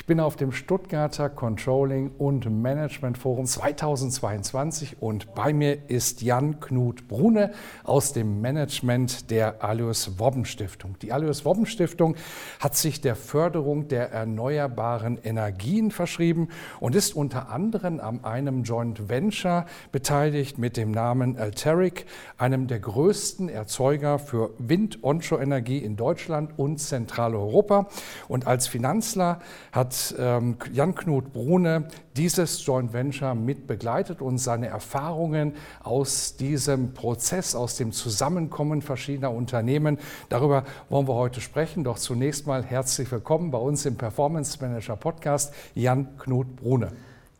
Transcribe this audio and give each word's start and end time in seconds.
Ich 0.00 0.06
bin 0.06 0.18
auf 0.18 0.34
dem 0.34 0.50
Stuttgarter 0.50 1.28
Controlling 1.28 2.12
und 2.16 2.50
Management 2.50 3.18
Forum 3.18 3.44
2022 3.44 4.96
und 5.00 5.34
bei 5.34 5.52
mir 5.52 5.90
ist 5.90 6.22
Jan 6.22 6.58
Knut 6.58 7.06
Brune 7.06 7.52
aus 7.84 8.14
dem 8.14 8.40
Management 8.40 9.30
der 9.30 9.62
Alois 9.62 10.08
Wobben 10.16 10.46
Stiftung. 10.46 10.98
Die 11.02 11.12
Alois 11.12 11.44
Wobben 11.44 11.66
Stiftung 11.66 12.16
hat 12.60 12.76
sich 12.76 13.02
der 13.02 13.14
Förderung 13.14 13.88
der 13.88 14.10
erneuerbaren 14.10 15.18
Energien 15.22 15.90
verschrieben 15.90 16.48
und 16.80 16.96
ist 16.96 17.14
unter 17.14 17.50
anderem 17.50 18.00
an 18.00 18.24
einem 18.24 18.62
Joint 18.64 19.10
Venture 19.10 19.66
beteiligt 19.92 20.56
mit 20.56 20.78
dem 20.78 20.92
Namen 20.92 21.36
Alteric, 21.36 22.06
einem 22.38 22.68
der 22.68 22.80
größten 22.80 23.50
Erzeuger 23.50 24.18
für 24.18 24.54
Wind- 24.56 25.04
Onshore-Energie 25.04 25.78
in 25.78 25.96
Deutschland 25.96 26.58
und 26.58 26.78
Zentraleuropa. 26.78 27.88
Und 28.28 28.46
als 28.46 28.66
Finanzler 28.66 29.40
hat 29.72 29.89
ähm, 30.18 30.56
Jan-Knut 30.72 31.32
Brune 31.32 31.88
dieses 32.16 32.64
Joint 32.64 32.92
Venture 32.92 33.34
mit 33.34 33.66
begleitet 33.66 34.20
und 34.20 34.38
seine 34.38 34.68
Erfahrungen 34.68 35.54
aus 35.82 36.36
diesem 36.36 36.94
Prozess, 36.94 37.54
aus 37.54 37.76
dem 37.76 37.92
Zusammenkommen 37.92 38.82
verschiedener 38.82 39.32
Unternehmen, 39.32 39.98
darüber 40.28 40.64
wollen 40.88 41.08
wir 41.08 41.14
heute 41.14 41.40
sprechen. 41.40 41.84
Doch 41.84 41.98
zunächst 41.98 42.46
mal 42.46 42.62
herzlich 42.62 43.10
willkommen 43.10 43.50
bei 43.50 43.58
uns 43.58 43.86
im 43.86 43.96
Performance 43.96 44.58
Manager 44.60 44.96
Podcast, 44.96 45.54
Jan-Knut 45.74 46.56
Brune. 46.56 46.92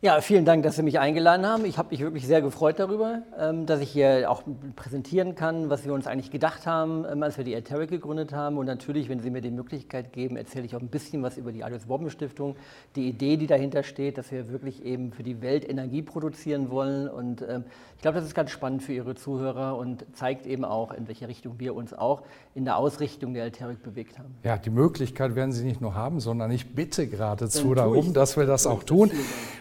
Ja, 0.03 0.19
vielen 0.19 0.45
Dank, 0.45 0.63
dass 0.63 0.77
Sie 0.77 0.81
mich 0.81 0.97
eingeladen 0.97 1.45
haben. 1.45 1.63
Ich 1.63 1.77
habe 1.77 1.89
mich 1.91 1.99
wirklich 1.99 2.25
sehr 2.25 2.41
gefreut 2.41 2.79
darüber, 2.79 3.21
ähm, 3.39 3.67
dass 3.67 3.81
ich 3.81 3.91
hier 3.91 4.31
auch 4.31 4.41
präsentieren 4.75 5.35
kann, 5.35 5.69
was 5.69 5.85
wir 5.85 5.93
uns 5.93 6.07
eigentlich 6.07 6.31
gedacht 6.31 6.65
haben, 6.65 7.05
ähm, 7.05 7.21
als 7.21 7.37
wir 7.37 7.43
die 7.43 7.53
Alteric 7.53 7.91
gegründet 7.91 8.33
haben. 8.33 8.57
Und 8.57 8.65
natürlich, 8.65 9.09
wenn 9.09 9.19
Sie 9.19 9.29
mir 9.29 9.41
die 9.41 9.51
Möglichkeit 9.51 10.11
geben, 10.11 10.37
erzähle 10.37 10.65
ich 10.65 10.75
auch 10.75 10.79
ein 10.79 10.87
bisschen 10.87 11.21
was 11.21 11.37
über 11.37 11.51
die 11.51 11.63
Alice 11.63 11.87
Wobben 11.87 12.09
Stiftung, 12.09 12.55
die 12.95 13.07
Idee, 13.07 13.37
die 13.37 13.45
dahinter 13.45 13.83
steht, 13.83 14.17
dass 14.17 14.31
wir 14.31 14.49
wirklich 14.49 14.83
eben 14.83 15.11
für 15.11 15.21
die 15.21 15.39
Welt 15.43 15.69
Energie 15.69 16.01
produzieren 16.01 16.71
wollen. 16.71 17.07
Und 17.07 17.43
ähm, 17.47 17.65
ich 17.95 18.01
glaube, 18.01 18.15
das 18.15 18.25
ist 18.25 18.33
ganz 18.33 18.49
spannend 18.49 18.81
für 18.81 18.93
Ihre 18.93 19.13
Zuhörer 19.13 19.77
und 19.77 20.03
zeigt 20.13 20.47
eben 20.47 20.65
auch, 20.65 20.93
in 20.93 21.07
welche 21.07 21.27
Richtung 21.27 21.59
wir 21.59 21.75
uns 21.75 21.93
auch 21.93 22.23
in 22.55 22.65
der 22.65 22.77
Ausrichtung 22.77 23.35
der 23.35 23.43
Alteric 23.43 23.83
bewegt 23.83 24.17
haben. 24.17 24.33
Ja, 24.43 24.57
die 24.57 24.71
Möglichkeit 24.71 25.35
werden 25.35 25.51
Sie 25.51 25.63
nicht 25.63 25.79
nur 25.79 25.93
haben, 25.93 26.19
sondern 26.19 26.49
ich 26.49 26.73
bitte 26.73 27.05
geradezu 27.05 27.75
darum, 27.75 28.15
dass 28.15 28.35
wir 28.35 28.47
das 28.47 28.65
auch 28.65 28.81
tun. 28.81 29.11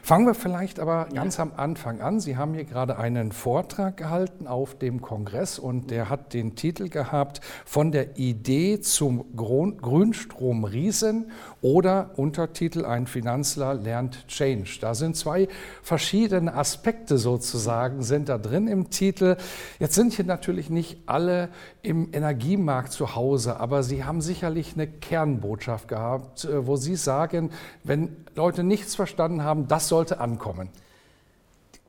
Fangen 0.02 0.24
wir 0.24 0.29
wir 0.30 0.34
vielleicht 0.34 0.78
aber 0.78 1.08
ganz 1.12 1.40
am 1.40 1.50
Anfang 1.56 2.00
an. 2.00 2.20
Sie 2.20 2.36
haben 2.36 2.54
hier 2.54 2.64
gerade 2.64 2.98
einen 2.98 3.32
Vortrag 3.32 3.96
gehalten 3.96 4.46
auf 4.46 4.78
dem 4.78 5.00
Kongress 5.00 5.58
und 5.58 5.90
der 5.90 6.08
hat 6.08 6.34
den 6.34 6.54
Titel 6.54 6.88
gehabt 6.88 7.40
von 7.64 7.90
der 7.90 8.16
Idee 8.16 8.80
zum 8.80 9.24
Grünstrom 9.34 10.62
Riesen 10.62 11.32
oder 11.62 12.10
Untertitel 12.14 12.84
Ein 12.84 13.08
Finanzler 13.08 13.74
lernt 13.74 14.28
Change. 14.28 14.78
Da 14.80 14.94
sind 14.94 15.16
zwei 15.16 15.48
verschiedene 15.82 16.54
Aspekte 16.54 17.18
sozusagen 17.18 18.02
sind 18.02 18.28
da 18.28 18.38
drin 18.38 18.68
im 18.68 18.90
Titel. 18.90 19.36
Jetzt 19.80 19.96
sind 19.96 20.12
hier 20.12 20.26
natürlich 20.26 20.70
nicht 20.70 20.98
alle 21.06 21.48
im 21.82 22.10
Energiemarkt 22.12 22.92
zu 22.92 23.16
Hause, 23.16 23.58
aber 23.58 23.82
Sie 23.82 24.04
haben 24.04 24.20
sicherlich 24.20 24.74
eine 24.74 24.86
Kernbotschaft 24.86 25.88
gehabt, 25.88 26.44
äh, 26.44 26.66
wo 26.66 26.76
Sie 26.76 26.94
sagen, 26.94 27.50
wenn 27.82 28.16
Leute 28.36 28.62
nichts 28.62 28.94
verstanden 28.94 29.42
haben, 29.42 29.66
das 29.66 29.88
sollte 29.88 30.19
ankommen? 30.20 30.70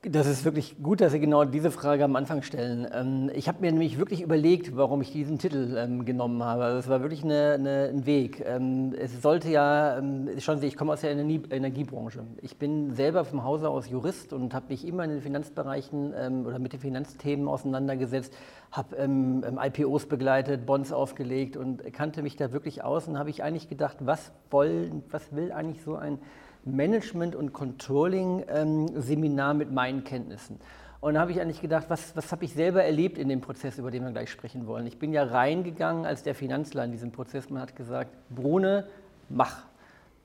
Das 0.03 0.25
ist 0.25 0.45
wirklich 0.45 0.81
gut, 0.81 0.99
dass 0.99 1.11
Sie 1.11 1.19
genau 1.19 1.45
diese 1.45 1.69
Frage 1.69 2.03
am 2.03 2.15
Anfang 2.15 2.41
stellen. 2.41 2.87
Ähm, 2.91 3.29
ich 3.35 3.47
habe 3.47 3.61
mir 3.61 3.71
nämlich 3.71 3.99
wirklich 3.99 4.23
überlegt, 4.23 4.75
warum 4.75 4.99
ich 5.01 5.11
diesen 5.11 5.37
Titel 5.37 5.75
ähm, 5.77 6.05
genommen 6.05 6.41
habe. 6.41 6.63
Also 6.63 6.79
es 6.79 6.89
war 6.89 7.01
wirklich 7.01 7.23
eine, 7.23 7.51
eine, 7.51 7.89
ein 7.93 8.07
Weg. 8.07 8.43
Ähm, 8.43 8.95
es 8.97 9.21
sollte 9.21 9.51
ja, 9.51 10.01
schauen 10.39 10.57
Sie, 10.57 10.65
ich 10.65 10.75
komme 10.75 10.93
aus 10.93 11.01
der 11.01 11.11
Energiebranche. 11.11 12.23
Ich 12.41 12.57
bin 12.57 12.95
selber 12.95 13.25
vom 13.25 13.43
Hause 13.43 13.69
aus 13.69 13.89
Jurist 13.89 14.33
und 14.33 14.55
habe 14.55 14.69
mich 14.69 14.87
immer 14.87 15.03
in 15.03 15.11
den 15.11 15.21
Finanzbereichen 15.21 16.45
oder 16.45 16.57
mit 16.57 16.73
den 16.73 16.79
Finanzthemen 16.79 17.47
auseinandergesetzt, 17.47 18.33
habe 18.71 18.95
IPOs 18.97 20.07
begleitet, 20.07 20.65
Bonds 20.65 20.91
aufgelegt 20.91 21.57
und 21.57 21.93
kannte 21.93 22.23
mich 22.23 22.35
da 22.35 22.51
wirklich 22.51 22.83
aus 22.83 23.07
und 23.07 23.19
habe 23.19 23.29
ich 23.29 23.43
eigentlich 23.43 23.69
gedacht, 23.69 23.97
was, 23.99 24.31
wollen, 24.49 25.03
was 25.11 25.35
will 25.35 25.51
eigentlich 25.51 25.83
so 25.83 25.95
ein 25.95 26.17
Management- 26.65 27.35
und 27.35 27.53
Controlling-Seminar 27.53 29.53
mit 29.53 29.71
meinen 29.71 30.03
Kenntnissen. 30.03 30.59
Und 30.99 31.15
da 31.15 31.21
habe 31.21 31.31
ich 31.31 31.41
eigentlich 31.41 31.61
gedacht, 31.61 31.85
was, 31.89 32.15
was 32.15 32.31
habe 32.31 32.45
ich 32.45 32.53
selber 32.53 32.83
erlebt 32.83 33.17
in 33.17 33.27
dem 33.27 33.41
Prozess, 33.41 33.79
über 33.79 33.89
den 33.89 34.03
wir 34.03 34.11
gleich 34.11 34.29
sprechen 34.29 34.67
wollen. 34.67 34.85
Ich 34.85 34.99
bin 34.99 35.13
ja 35.13 35.23
reingegangen 35.23 36.05
als 36.05 36.21
der 36.21 36.35
Finanzler 36.35 36.85
in 36.85 36.91
diesem 36.91 37.11
Prozess. 37.11 37.49
Man 37.49 37.61
hat 37.61 37.75
gesagt, 37.75 38.11
Brune, 38.29 38.85
mach, 39.27 39.63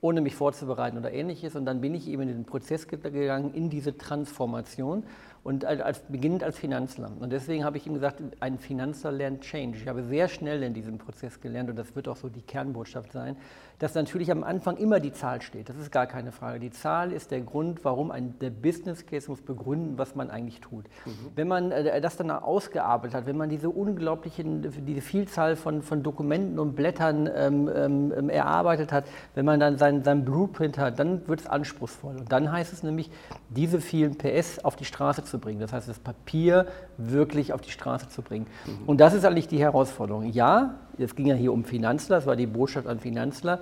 ohne 0.01 0.21
mich 0.21 0.35
vorzubereiten 0.35 0.99
oder 0.99 1.11
ähnliches. 1.11 1.55
Und 1.55 1.65
dann 1.65 1.81
bin 1.81 1.95
ich 1.95 2.07
eben 2.07 2.21
in 2.21 2.27
den 2.27 2.45
Prozess 2.45 2.87
gegangen, 2.87 3.55
in 3.55 3.71
diese 3.71 3.97
Transformation 3.97 5.03
und 5.47 5.63
als, 5.63 6.01
beginnend 6.09 6.43
als 6.43 6.59
Finanzler. 6.59 7.09
Und 7.21 7.31
deswegen 7.31 7.63
habe 7.63 7.77
ich 7.77 7.87
ihm 7.87 7.93
gesagt, 7.93 8.21
ein 8.41 8.57
Finanzler 8.57 9.13
lernt 9.13 9.43
Change. 9.43 9.77
Ich 9.77 9.87
habe 9.87 10.03
sehr 10.03 10.27
schnell 10.27 10.61
in 10.61 10.73
diesem 10.73 10.97
Prozess 10.97 11.39
gelernt, 11.39 11.69
und 11.69 11.77
das 11.77 11.95
wird 11.95 12.09
auch 12.09 12.17
so 12.17 12.27
die 12.27 12.41
Kernbotschaft 12.41 13.13
sein, 13.13 13.37
dass 13.79 13.93
natürlich 13.95 14.29
am 14.29 14.43
Anfang 14.43 14.75
immer 14.75 14.99
die 14.99 15.13
Zahl 15.13 15.41
steht. 15.41 15.69
Das 15.69 15.77
ist 15.77 15.89
gar 15.91 16.05
keine 16.05 16.33
Frage. 16.33 16.59
Die 16.59 16.71
Zahl 16.71 17.13
ist 17.13 17.31
der 17.31 17.41
Grund, 17.41 17.85
warum 17.85 18.11
ein, 18.11 18.37
der 18.39 18.49
Business 18.49 19.05
Case 19.05 19.29
muss 19.29 19.41
begründen, 19.41 19.97
was 19.97 20.15
man 20.15 20.29
eigentlich 20.29 20.59
tut. 20.59 20.83
Mhm. 21.05 21.11
Wenn 21.35 21.47
man 21.47 21.71
äh, 21.71 22.01
das 22.01 22.17
dann 22.17 22.29
ausgearbeitet 22.29 23.15
hat, 23.15 23.25
wenn 23.25 23.37
man 23.37 23.49
diese 23.49 23.69
unglaublichen, 23.69 24.63
diese 24.85 25.01
Vielzahl 25.01 25.55
von, 25.55 25.81
von 25.81 26.03
Dokumenten 26.03 26.59
und 26.59 26.75
Blättern 26.75 27.29
ähm, 27.33 27.69
ähm, 27.73 28.29
erarbeitet 28.29 28.91
hat, 28.91 29.05
wenn 29.35 29.45
man 29.45 29.61
dann 29.61 29.77
sein, 29.77 30.03
sein 30.03 30.25
Blueprint 30.25 30.77
hat, 30.77 30.99
dann 30.99 31.25
wird 31.27 31.41
es 31.41 31.47
anspruchsvoll. 31.47 32.17
Und 32.17 32.31
dann 32.31 32.51
heißt 32.51 32.73
es 32.73 32.83
nämlich, 32.83 33.11
diese 33.49 33.79
vielen 33.79 34.17
PS 34.17 34.59
auf 34.65 34.75
die 34.75 34.85
Straße 34.85 35.23
zu 35.23 35.36
bringen. 35.39 35.59
Das 35.59 35.73
heißt, 35.73 35.87
das 35.87 35.99
Papier 35.99 36.67
wirklich 36.97 37.53
auf 37.53 37.61
die 37.61 37.71
Straße 37.71 38.09
zu 38.09 38.21
bringen. 38.21 38.47
Mhm. 38.65 38.87
Und 38.87 38.99
das 38.99 39.13
ist 39.13 39.25
eigentlich 39.25 39.47
die 39.47 39.59
Herausforderung. 39.59 40.31
Ja, 40.31 40.75
es 40.97 41.15
ging 41.15 41.27
ja 41.27 41.35
hier 41.35 41.53
um 41.53 41.63
Finanzler, 41.63 42.17
das 42.17 42.25
war 42.25 42.35
die 42.35 42.47
Botschaft 42.47 42.87
an 42.87 42.99
Finanzler. 42.99 43.59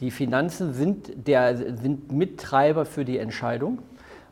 Die 0.00 0.10
Finanzen 0.10 0.72
sind, 0.72 1.28
der, 1.28 1.56
sind 1.56 2.10
Mittreiber 2.12 2.84
für 2.84 3.04
die 3.04 3.18
Entscheidung. 3.18 3.78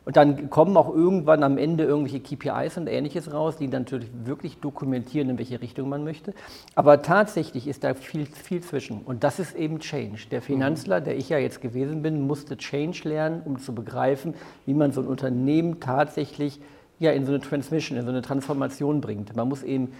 Und 0.05 0.17
dann 0.17 0.49
kommen 0.49 0.75
auch 0.75 0.93
irgendwann 0.93 1.43
am 1.43 1.57
Ende 1.57 1.85
irgendwelche 1.85 2.19
KPIs 2.19 2.77
und 2.77 2.87
ähnliches 2.87 3.31
raus, 3.31 3.55
die 3.57 3.67
natürlich 3.67 4.09
wirklich 4.25 4.57
dokumentieren, 4.57 5.29
in 5.29 5.37
welche 5.37 5.61
Richtung 5.61 5.87
man 5.87 6.03
möchte. 6.03 6.33
Aber 6.75 7.01
tatsächlich 7.01 7.67
ist 7.67 7.85
da 7.85 7.93
viel, 7.93 8.25
viel 8.25 8.61
zwischen. 8.61 9.01
Und 9.01 9.23
das 9.23 9.39
ist 9.39 9.55
eben 9.55 9.79
Change. 9.79 10.27
Der 10.29 10.41
Finanzler, 10.41 10.99
der 10.99 11.15
ich 11.15 11.29
ja 11.29 11.37
jetzt 11.37 11.61
gewesen 11.61 12.01
bin, 12.01 12.27
musste 12.27 12.57
Change 12.57 13.07
lernen, 13.07 13.41
um 13.45 13.59
zu 13.59 13.73
begreifen, 13.73 14.33
wie 14.65 14.73
man 14.73 14.91
so 14.91 14.99
ein 14.99 15.07
Unternehmen 15.07 15.79
tatsächlich 15.79 16.59
ja, 17.03 17.11
in 17.11 17.25
so 17.25 17.33
eine 17.33 17.41
Transmission, 17.41 17.97
in 17.97 18.05
so 18.05 18.11
eine 18.11 18.21
Transformation 18.21 19.01
bringt. 19.01 19.35
Man 19.35 19.49
muss 19.49 19.61
eben 19.61 19.91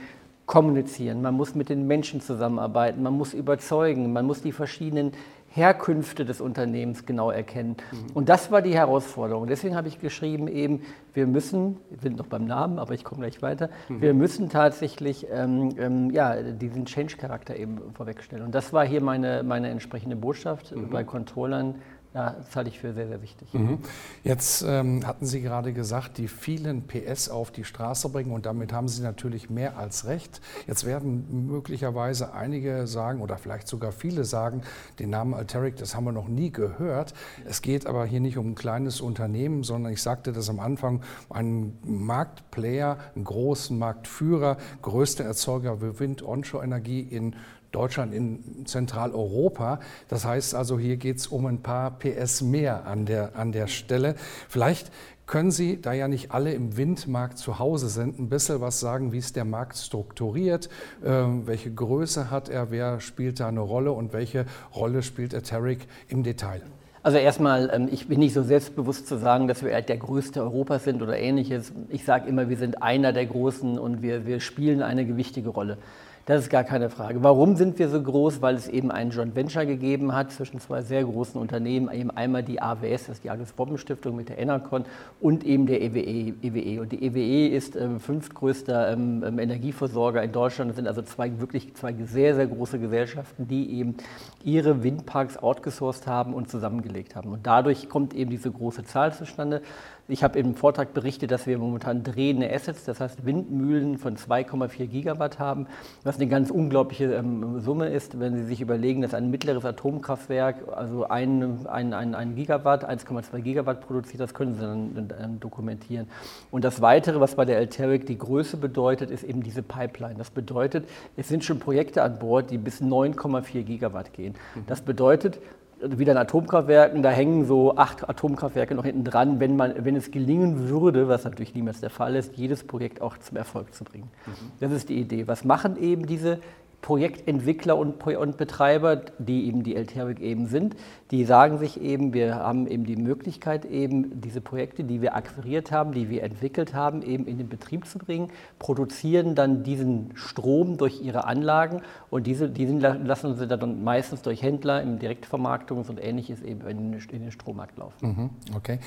kommunizieren, 0.46 1.22
man 1.22 1.36
muss 1.36 1.54
mit 1.56 1.70
den 1.70 1.86
Menschen 1.86 2.22
zusammenarbeiten, 2.22 3.04
man 3.04 3.14
muss 3.14 3.34
überzeugen, 3.34 4.12
man 4.12 4.26
muss 4.26 4.42
die 4.42 4.52
verschiedenen 4.52 5.12
Herkünfte 5.50 6.26
des 6.26 6.42
Unternehmens 6.42 7.06
genau 7.06 7.30
erkennen. 7.30 7.76
Mhm. 7.92 8.16
Und 8.16 8.30
das 8.30 8.52
war 8.52 8.62
die 8.62 8.74
Herausforderung. 8.74 9.48
Deswegen 9.48 9.76
habe 9.76 9.88
ich 9.88 10.00
geschrieben, 10.00 10.48
eben, 10.48 10.82
wir 11.14 11.28
müssen, 11.28 11.78
wir 11.90 12.00
sind 12.00 12.18
noch 12.18 12.26
beim 12.26 12.46
Namen, 12.46 12.80
aber 12.80 12.94
ich 12.94 13.04
komme 13.04 13.22
gleich 13.22 13.42
weiter, 13.42 13.70
mhm. 13.88 14.02
wir 14.02 14.14
müssen 14.14 14.50
tatsächlich 14.50 15.28
ähm, 15.32 15.76
ähm, 15.78 16.10
ja, 16.10 16.42
diesen 16.42 16.86
Change-Charakter 16.86 17.56
eben 17.56 17.80
vorwegstellen. 17.94 18.44
Und 18.44 18.56
das 18.56 18.74
war 18.74 18.86
hier 18.86 19.02
meine, 19.02 19.44
meine 19.44 19.70
entsprechende 19.70 20.16
Botschaft 20.16 20.76
mhm. 20.76 20.90
bei 20.90 21.04
Controllern 21.04 21.76
ja, 22.14 22.32
das 22.32 22.56
halte 22.56 22.70
ich 22.70 22.80
für 22.80 22.94
sehr, 22.94 23.08
sehr 23.08 23.24
wichtig. 23.24 23.52
Mhm. 23.54 23.80
Jetzt 24.24 24.64
ähm, 24.68 25.06
hatten 25.08 25.26
Sie 25.26 25.42
gerade 25.42 25.74
gesagt, 25.74 26.20
die 26.20 26.28
vielen 26.28 26.86
PS 26.86 27.28
auf 27.28 27.50
die 27.50 27.64
Straße 27.64 28.08
bringen 28.10 28.32
und 28.32 28.46
damit 28.46 28.72
haben 28.72 28.88
Sie 28.88 29.02
natürlich 29.02 29.50
mehr 29.50 29.78
als 29.78 30.06
recht. 30.06 30.40
Jetzt 30.68 30.86
werden 30.86 31.48
möglicherweise 31.48 32.34
einige 32.34 32.86
sagen 32.86 33.20
oder 33.20 33.38
vielleicht 33.38 33.68
sogar 33.68 33.92
viele 33.92 34.26
sagen, 34.26 34.62
den 35.00 35.10
Namen 35.10 35.34
Alteric, 35.34 35.76
das 35.78 35.96
haben 35.96 36.04
wir 36.04 36.12
noch 36.12 36.28
nie 36.28 36.52
gehört. 36.52 37.16
Es 37.46 37.64
geht 37.64 37.88
aber 37.88 38.06
hier 38.06 38.20
nicht 38.20 38.38
um 38.38 38.52
ein 38.52 38.56
kleines 38.56 39.02
Unternehmen, 39.02 39.64
sondern 39.64 39.92
ich 39.92 40.02
sagte 40.04 40.34
das 40.34 40.50
am 40.50 40.60
Anfang, 40.60 41.02
einen 41.32 41.80
Marktplayer, 41.84 43.00
einen 43.16 43.24
großen 43.24 43.78
Marktführer, 43.78 44.58
größter 44.84 45.24
Erzeuger 45.24 45.78
für 45.78 46.00
Wind-Onshore-Energie 46.00 47.02
in 47.02 47.36
Deutschland, 47.74 48.14
in 48.14 48.66
Zentraleuropa. 48.66 49.80
Das 50.08 50.26
heißt 50.26 50.56
also, 50.56 50.80
hier 50.80 50.98
geht 50.98 51.18
es 51.18 51.28
um 51.28 51.46
ein 51.46 51.62
paar 51.62 51.92
PS 52.00 52.42
mehr 52.42 52.86
an 52.86 53.06
der, 53.06 53.36
an 53.36 53.52
der 53.52 53.68
Stelle. 53.68 54.16
Vielleicht 54.48 54.92
können 55.26 55.52
Sie, 55.52 55.82
da 55.82 55.94
ja 55.94 56.08
nicht 56.08 56.32
alle 56.32 56.54
im 56.54 56.78
Windmarkt 56.78 57.38
zu 57.38 57.58
Hause 57.60 57.90
sind, 57.90 58.20
ein 58.20 58.30
bisschen 58.30 58.62
was 58.62 58.80
sagen, 58.80 59.12
wie 59.12 59.18
ist 59.18 59.36
der 59.36 59.46
Markt 59.46 59.78
strukturiert, 59.78 60.70
äh, 61.04 61.10
welche 61.10 61.74
Größe 61.74 62.30
hat 62.30 62.50
er, 62.50 62.72
wer 62.72 63.00
spielt 63.00 63.40
da 63.40 63.48
eine 63.48 63.62
Rolle 63.62 63.92
und 63.92 64.14
welche 64.14 64.46
Rolle 64.76 65.02
spielt 65.02 65.34
Eteric 65.34 65.88
im 66.10 66.24
Detail? 66.24 66.62
Also 67.04 67.18
erstmal, 67.18 67.70
ähm, 67.74 67.90
ich 67.92 68.08
bin 68.08 68.20
nicht 68.20 68.34
so 68.34 68.44
selbstbewusst 68.44 69.08
zu 69.08 69.18
sagen, 69.18 69.48
dass 69.48 69.62
wir 69.62 69.82
der 69.82 69.98
größte 69.98 70.42
Europas 70.42 70.86
sind 70.86 71.02
oder 71.02 71.18
ähnliches. 71.18 71.74
Ich 71.90 72.06
sage 72.06 72.30
immer, 72.30 72.48
wir 72.48 72.58
sind 72.58 72.82
einer 72.82 73.12
der 73.12 73.26
Großen 73.26 73.78
und 73.78 74.02
wir, 74.02 74.26
wir 74.26 74.40
spielen 74.40 74.82
eine 74.82 75.06
gewichtige 75.06 75.50
Rolle. 75.50 75.78
Das 76.26 76.42
ist 76.42 76.50
gar 76.50 76.64
keine 76.64 76.90
Frage. 76.90 77.22
Warum 77.22 77.58
sind 77.58 77.78
wir 77.80 77.90
so 77.90 78.02
groß? 78.02 78.42
Weil 78.42 78.56
es 78.56 78.70
eben 78.70 78.92
ein 78.92 79.10
Joint 79.10 79.36
Venture 79.36 79.66
gegeben 79.66 80.16
hat 80.16 80.32
zwischen 80.32 80.62
zwei 80.62 80.82
sehr 80.82 81.04
großen 81.04 81.40
Unternehmen, 81.40 81.92
eben 81.92 82.12
einmal 82.12 82.44
die 82.44 82.62
AWS, 82.62 83.08
das 83.08 83.10
ist 83.18 83.26
die 83.26 83.30
Agnes 83.30 83.52
Bobben 83.52 83.78
Stiftung 83.78 84.16
mit 84.16 84.30
der 84.30 84.38
Enercon 84.38 84.86
und 85.20 85.44
eben 85.44 85.66
der 85.66 85.82
EWE. 85.82 86.34
EWE. 86.42 86.60
E. 86.60 86.80
Und 86.80 86.94
die 86.94 87.04
EWE 87.04 87.54
ist 87.54 87.76
ähm, 87.76 88.00
fünftgrößter 88.00 88.94
ähm, 88.94 89.22
ähm, 89.28 89.38
Energieversorger 89.38 90.24
in 90.24 90.32
Deutschland. 90.32 90.70
Das 90.70 90.78
sind 90.78 90.88
also 90.88 91.02
zwei 91.02 91.42
wirklich 91.42 91.74
zwei 91.74 91.94
sehr, 92.06 92.36
sehr 92.36 92.48
große 92.48 92.80
Gesellschaften, 92.80 93.50
die 93.50 93.74
eben 93.74 93.98
ihre 94.46 94.82
Windparks 94.82 95.36
outgesourced 95.36 96.08
haben 96.08 96.34
und 96.34 96.50
zusammengelegt 96.50 97.18
haben. 97.18 97.34
Und 97.34 97.46
dadurch 97.46 97.90
kommt 97.90 98.14
eben 98.14 98.32
diese 98.32 98.50
große 98.50 98.86
Zahl 98.86 99.14
zustande. 99.14 99.62
Ich 100.10 100.22
habe 100.22 100.38
im 100.38 100.56
Vortrag 100.56 100.94
berichtet, 100.94 101.32
dass 101.32 101.48
wir 101.48 101.58
momentan 101.58 102.04
drehende 102.04 102.52
Assets, 102.54 102.84
das 102.84 103.00
heißt 103.00 103.26
Windmühlen 103.26 103.98
von 103.98 104.18
2,4 104.18 104.88
Gigawatt 104.88 105.40
haben, 105.40 105.66
was 106.04 106.18
eine 106.18 106.28
ganz 106.28 106.52
unglaubliche 106.52 107.14
ähm, 107.14 107.62
Summe 107.62 107.88
ist, 107.88 108.20
wenn 108.20 108.36
Sie 108.36 108.44
sich 108.44 108.60
überlegen, 108.60 109.02
dass 109.02 109.14
ein 109.14 109.32
mittleres 109.32 109.64
Atomkraftwerk, 109.64 110.58
also 110.76 111.08
ein, 111.08 111.66
ein, 111.68 111.94
ein, 111.94 112.16
ein 112.16 112.36
Gigawatt, 112.36 112.90
1,2 112.90 113.40
Gigawatt 113.40 113.80
produziert, 113.80 114.20
das 114.20 114.34
können 114.34 114.56
Sie 114.56 114.62
dann, 114.62 115.08
dann 115.08 115.40
dokumentieren. 115.40 116.08
Und 116.52 116.66
das 116.66 116.82
Weitere, 116.82 117.22
was 117.22 117.36
bei 117.36 117.46
der 117.46 117.58
Alteric 117.58 118.06
die 118.06 118.18
Größe 118.18 118.58
bedeutet, 118.58 119.10
ist 119.10 119.24
eben 119.24 119.42
diese 119.42 119.64
Pipeline. 119.64 120.16
Das 120.16 120.32
bedeutet, 120.32 120.86
es 121.16 121.30
sind 121.30 121.46
schon 121.46 121.60
Projekte 121.60 122.04
an 122.04 122.20
Bord, 122.20 122.52
die 122.52 122.58
bis 122.58 122.82
9,4 122.82 123.64
Gigawatt 123.64 124.12
gehen. 124.12 124.36
Das 124.68 124.82
bedeutet, 124.82 125.40
wieder 125.86 126.14
in 126.14 126.18
Atomkraftwerken, 126.18 127.04
da 127.04 127.10
hängen 127.10 127.46
so 127.46 127.76
acht 127.76 128.08
Atomkraftwerke 128.08 128.76
noch 128.76 128.86
hinten 128.86 129.04
dran, 129.04 129.40
wenn, 129.40 129.56
man, 129.56 129.74
wenn 129.86 129.96
es 129.96 130.12
gelingen 130.12 130.70
würde, 130.70 131.08
was 131.08 131.24
natürlich 131.24 131.54
niemals 131.56 131.82
der 131.82 131.90
Fall 131.90 132.16
ist, 132.16 132.36
jedes 132.36 132.64
Projekt 132.64 133.02
auch 133.02 133.18
zum 133.18 133.38
Erfolg 133.38 133.74
zu 133.74 133.84
bringen. 133.84 134.10
Mhm. 134.26 134.32
Das 134.60 134.72
ist 134.72 134.90
die 134.90 135.00
Idee. 135.00 135.28
Was 135.28 135.44
machen 135.44 135.78
eben 135.78 136.06
diese 136.06 136.40
Projektentwickler 136.84 137.78
und, 137.78 138.06
und 138.06 138.38
Betreiber, 138.38 138.98
die 139.18 139.48
eben 139.48 139.64
die 139.64 139.74
LTRWIC 139.76 140.20
eben 140.20 140.48
sind, 140.48 140.76
die 141.12 141.24
sagen 141.24 141.58
sich 141.58 141.80
eben, 141.80 142.14
wir 142.14 142.36
haben 142.36 142.68
eben 142.68 142.86
die 142.86 142.98
Möglichkeit, 142.98 143.64
eben 143.64 144.20
diese 144.20 144.42
Projekte, 144.42 144.84
die 144.84 145.02
wir 145.02 145.16
akquiriert 145.16 145.72
haben, 145.72 145.94
die 145.94 146.10
wir 146.10 146.24
entwickelt 146.24 146.74
haben, 146.74 147.02
eben 147.02 147.26
in 147.26 147.38
den 147.38 147.48
Betrieb 147.48 147.88
zu 147.88 148.00
bringen, 148.00 148.32
produzieren 148.60 149.34
dann 149.34 149.64
diesen 149.64 150.12
Strom 150.16 150.76
durch 150.76 151.02
ihre 151.02 151.24
Anlagen 151.24 151.84
und 152.10 152.28
diese, 152.28 152.50
diesen 152.50 152.82
lassen 152.82 153.38
sie 153.38 153.48
dann 153.48 153.86
meistens 153.86 154.22
durch 154.22 154.42
Händler 154.42 154.82
im 154.82 155.00
Direktvermarktungs- 155.00 155.90
und 155.90 156.04
ähnliches 156.04 156.42
eben 156.42 156.68
in, 156.68 156.94
in 156.94 157.22
den 157.22 157.32
Strommarkt 157.32 157.78
laufen. 157.78 158.08
Mhm, 158.08 158.30
okay. 158.58 158.80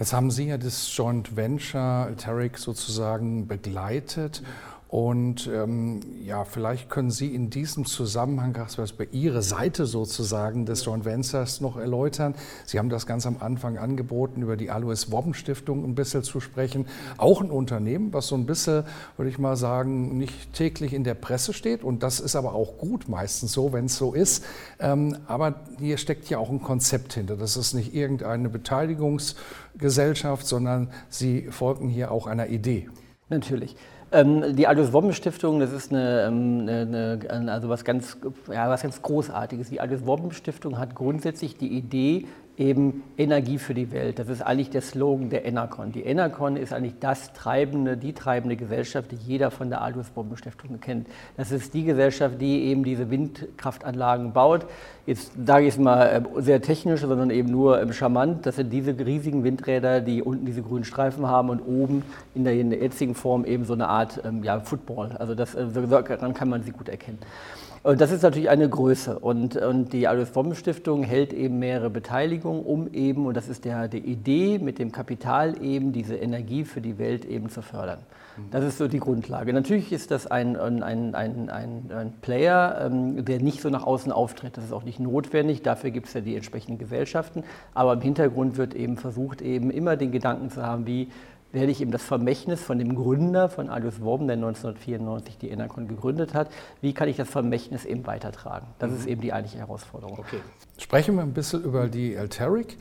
Jetzt 0.00 0.12
haben 0.12 0.32
Sie 0.32 0.48
ja 0.48 0.58
das 0.58 0.94
Joint 0.96 1.36
Venture 1.36 1.80
Alteric 1.80 2.58
sozusagen 2.58 3.46
begleitet. 3.46 4.42
Mhm 4.42 4.75
und 4.88 5.50
ähm, 5.52 6.00
ja, 6.24 6.44
vielleicht 6.44 6.88
können 6.88 7.10
Sie 7.10 7.34
in 7.34 7.50
diesem 7.50 7.86
Zusammenhang, 7.86 8.56
was 8.76 8.92
bei 8.92 9.08
Ihrer 9.10 9.42
Seite 9.42 9.84
sozusagen 9.84 10.64
des 10.64 10.84
Joint 10.84 11.04
Ventures 11.04 11.60
noch 11.60 11.76
erläutern. 11.76 12.36
Sie 12.64 12.78
haben 12.78 12.88
das 12.88 13.04
ganz 13.04 13.26
am 13.26 13.38
Anfang 13.40 13.78
angeboten, 13.78 14.42
über 14.42 14.56
die 14.56 14.70
Alois 14.70 15.10
Wobben 15.10 15.34
Stiftung 15.34 15.84
ein 15.84 15.96
bisschen 15.96 16.22
zu 16.22 16.38
sprechen. 16.38 16.86
Auch 17.16 17.40
ein 17.40 17.50
Unternehmen, 17.50 18.12
was 18.12 18.28
so 18.28 18.36
ein 18.36 18.46
bisschen, 18.46 18.84
würde 19.16 19.28
ich 19.28 19.38
mal 19.38 19.56
sagen, 19.56 20.18
nicht 20.18 20.52
täglich 20.52 20.94
in 20.94 21.02
der 21.02 21.14
Presse 21.14 21.52
steht. 21.52 21.82
Und 21.82 22.04
das 22.04 22.20
ist 22.20 22.36
aber 22.36 22.54
auch 22.54 22.78
gut, 22.78 23.08
meistens 23.08 23.52
so, 23.52 23.72
wenn 23.72 23.86
es 23.86 23.96
so 23.96 24.14
ist. 24.14 24.44
Ähm, 24.78 25.16
aber 25.26 25.62
hier 25.80 25.96
steckt 25.96 26.30
ja 26.30 26.38
auch 26.38 26.50
ein 26.50 26.62
Konzept 26.62 27.14
hinter. 27.14 27.36
Das 27.36 27.56
ist 27.56 27.74
nicht 27.74 27.92
irgendeine 27.92 28.48
Beteiligungsgesellschaft, 28.48 30.46
sondern 30.46 30.90
Sie 31.08 31.48
folgen 31.50 31.88
hier 31.88 32.12
auch 32.12 32.28
einer 32.28 32.46
Idee. 32.50 32.88
Natürlich. 33.28 33.74
Ähm, 34.12 34.54
die 34.54 34.66
Aldous 34.66 34.92
Wobben 34.92 35.12
Stiftung, 35.12 35.58
das 35.58 35.72
ist 35.72 35.92
eine, 35.92 36.26
ähm, 36.28 36.60
eine, 36.68 37.18
eine, 37.28 37.52
also 37.52 37.68
was 37.68 37.84
ganz, 37.84 38.16
ja, 38.52 38.68
was 38.68 38.82
ganz 38.82 39.02
Großartiges. 39.02 39.70
Die 39.70 39.80
Aldous 39.80 40.06
Wobben 40.06 40.32
Stiftung 40.32 40.78
hat 40.78 40.94
grundsätzlich 40.94 41.56
die 41.56 41.68
Idee, 41.68 42.26
eben 42.58 43.02
Energie 43.18 43.58
für 43.58 43.74
die 43.74 43.92
Welt. 43.92 44.18
Das 44.18 44.28
ist 44.28 44.40
eigentlich 44.40 44.70
der 44.70 44.80
Slogan 44.80 45.28
der 45.28 45.44
Enercon. 45.44 45.92
Die 45.92 46.02
Enercon 46.02 46.56
ist 46.56 46.72
eigentlich 46.72 46.94
das 47.00 47.32
treibende, 47.32 47.96
die 47.96 48.14
treibende 48.14 48.56
Gesellschaft, 48.56 49.12
die 49.12 49.16
jeder 49.16 49.50
von 49.50 49.68
der 49.68 49.82
Aldous 49.82 50.10
Bombenstiftung 50.10 50.80
kennt. 50.80 51.06
Das 51.36 51.52
ist 51.52 51.74
die 51.74 51.84
Gesellschaft, 51.84 52.40
die 52.40 52.64
eben 52.64 52.82
diese 52.82 53.10
Windkraftanlagen 53.10 54.32
baut. 54.32 54.66
Jetzt 55.04 55.32
sage 55.46 55.66
ich 55.66 55.74
es 55.74 55.78
mal 55.78 56.06
äh, 56.06 56.42
sehr 56.42 56.62
technisch, 56.62 57.02
sondern 57.02 57.30
eben 57.30 57.50
nur 57.50 57.80
ähm, 57.80 57.92
charmant. 57.92 58.46
Das 58.46 58.56
sind 58.56 58.72
diese 58.72 58.98
riesigen 58.98 59.44
Windräder, 59.44 60.00
die 60.00 60.22
unten 60.22 60.46
diese 60.46 60.62
grünen 60.62 60.84
Streifen 60.84 61.26
haben 61.26 61.50
und 61.50 61.60
oben 61.60 62.02
in 62.34 62.44
der, 62.44 62.54
in 62.54 62.70
der 62.70 62.80
jetzigen 62.80 63.14
Form 63.14 63.44
eben 63.44 63.64
so 63.64 63.74
eine 63.74 63.88
Art 63.88 64.20
ähm, 64.24 64.42
ja, 64.42 64.60
Football. 64.60 65.12
Also 65.18 65.34
das, 65.34 65.54
äh, 65.54 65.66
daran 65.88 66.34
kann 66.34 66.48
man 66.48 66.62
sie 66.62 66.72
gut 66.72 66.88
erkennen. 66.88 67.18
Und 67.86 68.00
das 68.00 68.10
ist 68.10 68.22
natürlich 68.22 68.50
eine 68.50 68.68
Größe. 68.68 69.16
Und, 69.20 69.54
und 69.54 69.92
die 69.92 70.08
Alois 70.08 70.26
Bomben 70.32 70.56
Stiftung 70.56 71.04
hält 71.04 71.32
eben 71.32 71.60
mehrere 71.60 71.88
Beteiligungen, 71.88 72.64
um 72.64 72.92
eben, 72.92 73.26
und 73.26 73.36
das 73.36 73.48
ist 73.48 73.64
der, 73.64 73.86
die 73.86 73.98
Idee 73.98 74.58
mit 74.58 74.80
dem 74.80 74.90
Kapital 74.90 75.62
eben, 75.62 75.92
diese 75.92 76.16
Energie 76.16 76.64
für 76.64 76.80
die 76.80 76.98
Welt 76.98 77.24
eben 77.24 77.48
zu 77.48 77.62
fördern. 77.62 78.00
Das 78.50 78.64
ist 78.64 78.78
so 78.78 78.88
die 78.88 78.98
Grundlage. 78.98 79.52
Natürlich 79.52 79.92
ist 79.92 80.10
das 80.10 80.26
ein, 80.26 80.56
ein, 80.56 80.82
ein, 80.82 81.14
ein, 81.14 81.48
ein 81.48 82.12
Player, 82.22 82.90
ähm, 82.90 83.24
der 83.24 83.40
nicht 83.40 83.62
so 83.62 83.70
nach 83.70 83.84
außen 83.84 84.10
auftritt. 84.10 84.56
Das 84.56 84.64
ist 84.64 84.72
auch 84.72 84.82
nicht 84.82 84.98
notwendig. 84.98 85.62
Dafür 85.62 85.92
gibt 85.92 86.08
es 86.08 86.14
ja 86.14 86.20
die 86.20 86.34
entsprechenden 86.34 86.78
Gesellschaften. 86.78 87.44
Aber 87.72 87.92
im 87.92 88.00
Hintergrund 88.00 88.56
wird 88.56 88.74
eben 88.74 88.96
versucht, 88.96 89.40
eben 89.40 89.70
immer 89.70 89.96
den 89.96 90.10
Gedanken 90.10 90.50
zu 90.50 90.60
haben, 90.60 90.88
wie 90.88 91.08
werde 91.52 91.72
ich 91.72 91.80
eben 91.80 91.90
das 91.90 92.02
Vermächtnis 92.02 92.62
von 92.62 92.78
dem 92.78 92.94
Gründer 92.94 93.48
von 93.48 93.68
Aldous 93.68 94.00
Worm, 94.00 94.26
der 94.26 94.36
1994 94.36 95.38
die 95.38 95.50
Enercon 95.50 95.88
gegründet 95.88 96.34
hat, 96.34 96.50
wie 96.80 96.92
kann 96.92 97.08
ich 97.08 97.16
das 97.16 97.28
Vermächtnis 97.28 97.84
eben 97.84 98.06
weitertragen? 98.06 98.66
Das 98.78 98.90
mhm. 98.90 98.96
ist 98.96 99.06
eben 99.06 99.20
die 99.20 99.32
eigentliche 99.32 99.58
Herausforderung. 99.58 100.18
Okay. 100.18 100.40
Sprechen 100.78 101.14
wir 101.14 101.22
ein 101.22 101.32
bisschen 101.32 101.64
über 101.64 101.88
die 101.88 102.18
Alteric. 102.18 102.76